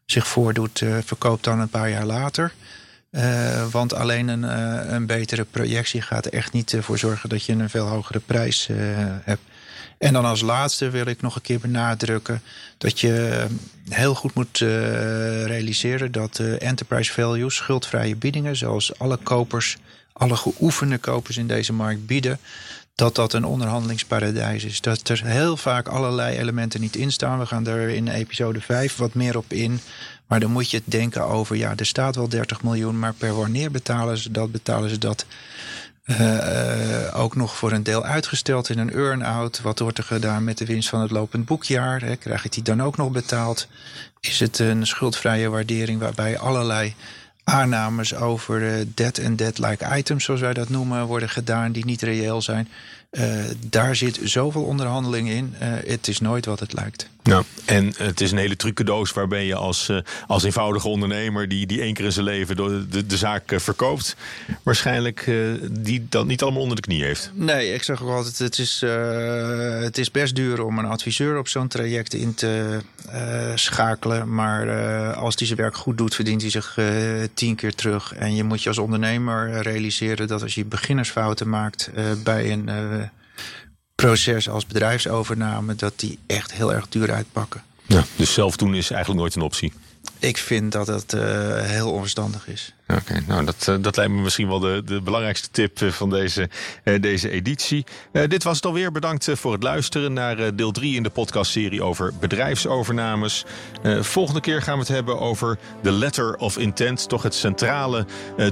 zich 0.07 0.27
voordoet, 0.27 0.83
verkoop 1.05 1.43
dan 1.43 1.61
een 1.61 1.69
paar 1.69 1.91
jaar 1.91 2.07
later. 2.07 2.53
want 3.71 3.95
alleen 3.95 4.29
een, 4.29 4.43
een 4.95 5.07
betere 5.07 5.45
projectie 5.45 6.03
gaat 6.03 6.27
er 6.27 6.33
echt 6.33 6.53
niet 6.53 6.77
voor 6.81 6.99
zorgen 6.99 7.29
dat 7.29 7.45
je 7.45 7.53
een 7.53 7.71
veel 7.71 7.87
hogere 7.87 8.21
prijs 8.21 8.69
hebt. 9.23 9.43
En 9.99 10.13
dan 10.13 10.25
als 10.25 10.41
laatste 10.41 10.91
wil 10.91 11.07
ik 11.07 11.23
nog 11.23 11.35
een 11.37 11.43
keer 11.43 11.61
benadrukken 11.61 12.43
dat 12.79 13.01
je 13.01 13.47
heel 13.89 14.15
goed 14.15 14.35
moet 14.35 14.59
realiseren 15.47 16.13
dat 16.13 16.39
enterprise 16.59 17.13
values, 17.13 17.55
schuldvrije 17.55 18.17
biedingen, 18.17 18.57
zoals 18.57 18.99
alle 18.99 19.17
kopers, 19.17 19.77
alle 20.13 20.37
geoefende 20.37 20.99
kopers 20.99 21.37
in 21.37 21.47
deze 21.47 21.73
markt 21.73 22.07
bieden, 22.07 22.39
dat 22.95 23.15
dat 23.15 23.33
een 23.33 23.45
onderhandelingsparadijs 23.45 24.65
is. 24.65 24.81
Dat 24.81 25.09
er 25.09 25.25
heel 25.25 25.57
vaak 25.57 25.89
allerlei 25.89 26.37
elementen 26.37 26.81
niet 26.81 26.97
in 26.97 27.13
staan. 27.13 27.39
We 27.39 27.47
gaan 27.47 27.67
er 27.67 27.89
in 27.89 28.09
episode 28.09 28.61
5 28.61 28.97
wat 28.97 29.15
meer 29.15 29.37
op 29.37 29.53
in. 29.53 29.81
Maar 30.27 30.41
dan 30.41 30.51
moet 30.51 30.71
je 30.71 30.77
het 30.77 30.91
denken 30.91 31.27
over, 31.27 31.57
ja, 31.57 31.73
er 31.77 31.87
staat 31.87 32.17
wel 32.17 32.29
30 32.29 32.63
miljoen, 32.63 32.99
maar 32.99 33.13
per 33.13 33.35
wanneer 33.35 33.71
betalen 33.71 34.19
ze 34.19 34.31
dat? 34.31 34.53
Betalen 34.53 34.91
ze 34.91 34.99
dat 34.99 35.27
uh, 36.05 37.21
ook 37.21 37.37
nog 37.37 37.57
voor 37.57 37.73
een 37.73 37.83
deel 37.83 38.05
uitgesteld 38.05 38.69
in 38.69 38.79
een 38.79 38.93
earn-out. 38.93 39.61
Wat 39.61 39.79
wordt 39.79 39.99
er 39.99 40.05
gedaan 40.05 40.45
met 40.45 40.59
de 40.59 40.65
winst 40.65 40.89
van 40.89 41.01
het 41.01 41.11
lopend 41.11 41.45
boekjaar? 41.47 42.17
Krijg 42.17 42.45
ik 42.45 42.53
die 42.53 42.63
dan 42.63 42.83
ook 42.83 42.97
nog 42.97 43.11
betaald? 43.11 43.69
Is 44.21 44.41
het 44.41 44.59
een 44.59 44.87
schuldvrije 44.87 45.49
waardering 45.49 46.01
waarbij 46.01 46.39
allerlei 46.39 46.95
aannames 47.45 48.15
over 48.15 48.87
debt 48.95 49.19
en 49.19 49.37
debt-like 49.37 49.97
items, 49.97 50.25
zoals 50.25 50.41
wij 50.41 50.55
dat 50.55 50.69
noemen, 50.69 51.07
worden 51.07 51.29
gedaan 51.29 51.73
die 51.73 51.85
niet 51.85 52.03
reëel 52.03 52.43
zijn? 52.43 52.69
Uh, 53.15 53.45
daar 53.69 53.97
zit 53.97 54.21
zoveel 54.23 54.63
onderhandeling 54.63 55.29
in. 55.29 55.55
Uh, 55.63 55.69
het 55.87 56.09
is 56.09 56.21
nooit 56.21 56.47
wat 56.47 56.61
het 56.61 56.73
lijkt. 56.73 57.09
Ja, 57.23 57.43
en 57.65 57.93
het 57.97 58.21
is 58.21 58.33
een 58.33 58.39
hele 58.39 58.57
trucendoos 58.57 59.13
waarbij 59.13 59.47
je 59.47 59.55
als, 59.55 59.89
uh, 59.89 59.99
als 60.27 60.43
eenvoudige 60.43 60.89
ondernemer 60.89 61.49
die, 61.49 61.67
die 61.67 61.81
één 61.81 61.95
keer 61.95 62.05
in 62.05 62.13
zijn 62.13 62.25
leven 62.25 62.57
de, 62.57 62.87
de, 62.89 63.07
de 63.07 63.17
zaak 63.17 63.43
verkoopt, 63.57 64.17
waarschijnlijk 64.63 65.31
die 65.71 66.07
dat 66.09 66.27
niet 66.27 66.43
allemaal 66.43 66.63
onder 66.63 66.77
de 66.77 66.83
knie 66.83 67.05
heeft. 67.05 67.31
Nee, 67.35 67.75
ik 67.75 67.83
zeg 67.83 68.03
ook 68.03 68.11
altijd: 68.11 68.39
het 68.39 68.59
is, 68.59 68.81
het 69.85 69.99
is 69.99 70.11
best 70.11 70.35
duur 70.35 70.65
om 70.65 70.79
een 70.79 70.85
adviseur 70.85 71.39
op 71.39 71.49
zo'n 71.49 71.69
traject 71.69 72.15
in 72.15 72.35
te 72.35 72.81
schakelen. 73.55 74.35
Maar 74.35 75.15
als 75.15 75.37
die 75.37 75.47
zijn 75.47 75.59
werk 75.59 75.77
goed 75.77 75.99
doet, 75.99 76.15
verdient 76.15 76.41
hij 76.41 76.51
zich 76.51 76.79
tien 77.35 77.55
keer 77.55 77.75
terug. 77.75 78.15
En 78.15 78.35
je 78.35 78.45
moet 78.45 78.63
je 78.63 78.69
als 78.69 78.79
ondernemer 78.79 79.63
realiseren 79.63 80.29
dat 80.29 80.43
als 80.43 80.55
je 80.55 80.65
beginnersfouten 80.65 81.49
maakt 81.49 81.91
bij 82.23 82.53
een 82.53 82.71
proces 83.95 84.49
als 84.49 84.67
bedrijfsovername, 84.67 85.75
dat 85.75 85.93
die 85.97 86.19
echt 86.27 86.53
heel 86.53 86.73
erg 86.73 86.89
duur 86.89 87.13
uitpakken. 87.13 87.63
Ja, 87.87 88.05
dus 88.17 88.33
zelf 88.33 88.57
doen 88.57 88.75
is 88.75 88.91
eigenlijk 88.91 89.21
nooit 89.21 89.35
een 89.35 89.43
optie. 89.43 89.73
Ik 90.19 90.37
vind 90.39 90.73
dat 90.73 90.87
het 90.87 91.13
uh, 91.13 91.21
heel 91.61 91.91
onverstandig 91.91 92.49
is. 92.49 92.75
Oké, 92.89 93.23
nou 93.27 93.45
dat, 93.45 93.67
uh, 93.69 93.77
dat 93.81 93.97
lijkt 93.97 94.13
me 94.13 94.21
misschien 94.21 94.49
wel 94.49 94.59
de, 94.59 94.83
de 94.85 95.01
belangrijkste 95.01 95.51
tip 95.51 95.81
eh, 95.81 95.89
van 95.89 96.11
deze, 96.11 96.49
uh, 96.85 97.01
deze 97.01 97.31
editie. 97.31 97.85
dit 98.13 98.43
was 98.43 98.57
het 98.57 98.67
alweer. 98.67 98.93
Bedankt 98.93 99.29
voor 99.33 99.53
het 99.53 99.63
luisteren 99.63 100.13
naar 100.13 100.57
deel 100.57 100.71
3 100.71 100.97
in 100.97 101.03
de 101.03 101.11
podcastserie 101.11 101.83
over 101.83 102.13
bedrijfsovernames. 102.21 103.45
volgende 104.01 104.41
keer 104.41 104.63
gaan 104.63 104.75
we 104.75 104.81
het 104.81 104.89
hebben 104.89 105.21
over 105.21 105.59
de 105.83 105.93
letter 105.93 106.37
of 106.37 106.59
intent. 106.59 107.09
Toch 107.09 107.23
het 107.23 107.35
centrale 107.35 108.07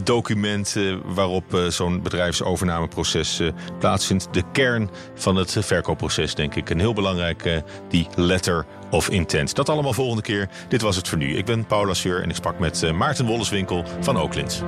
document 0.04 0.76
waarop 1.04 1.44
zo'n 1.68 2.02
bedrijfsovernameproces 2.02 3.40
plaatsvindt. 3.78 4.28
De 4.32 4.42
kern 4.52 4.90
van 5.14 5.36
het 5.36 5.56
verkoopproces, 5.60 6.34
denk 6.34 6.54
ik. 6.54 6.70
Een 6.70 6.78
heel 6.78 6.92
belangrijk, 6.92 7.62
die 7.88 8.06
letter 8.14 8.66
of 8.90 9.08
intent. 9.08 9.54
Dat 9.54 9.68
allemaal 9.68 9.92
volgende 9.92 10.22
keer. 10.22 10.48
Dit 10.68 10.80
was 10.80 10.96
het 10.96 11.08
voor 11.08 11.18
nu. 11.18 11.36
Ik 11.36 11.44
ben 11.44 11.66
Paula 11.66 11.94
Seur 11.94 12.22
en 12.22 12.30
ik 12.30 12.36
sprak 12.36 12.58
met 12.58 12.92
Maarten 12.92 13.26
Wolleswinkel 13.26 13.84
van 14.00 14.16
Oakland. 14.22 14.62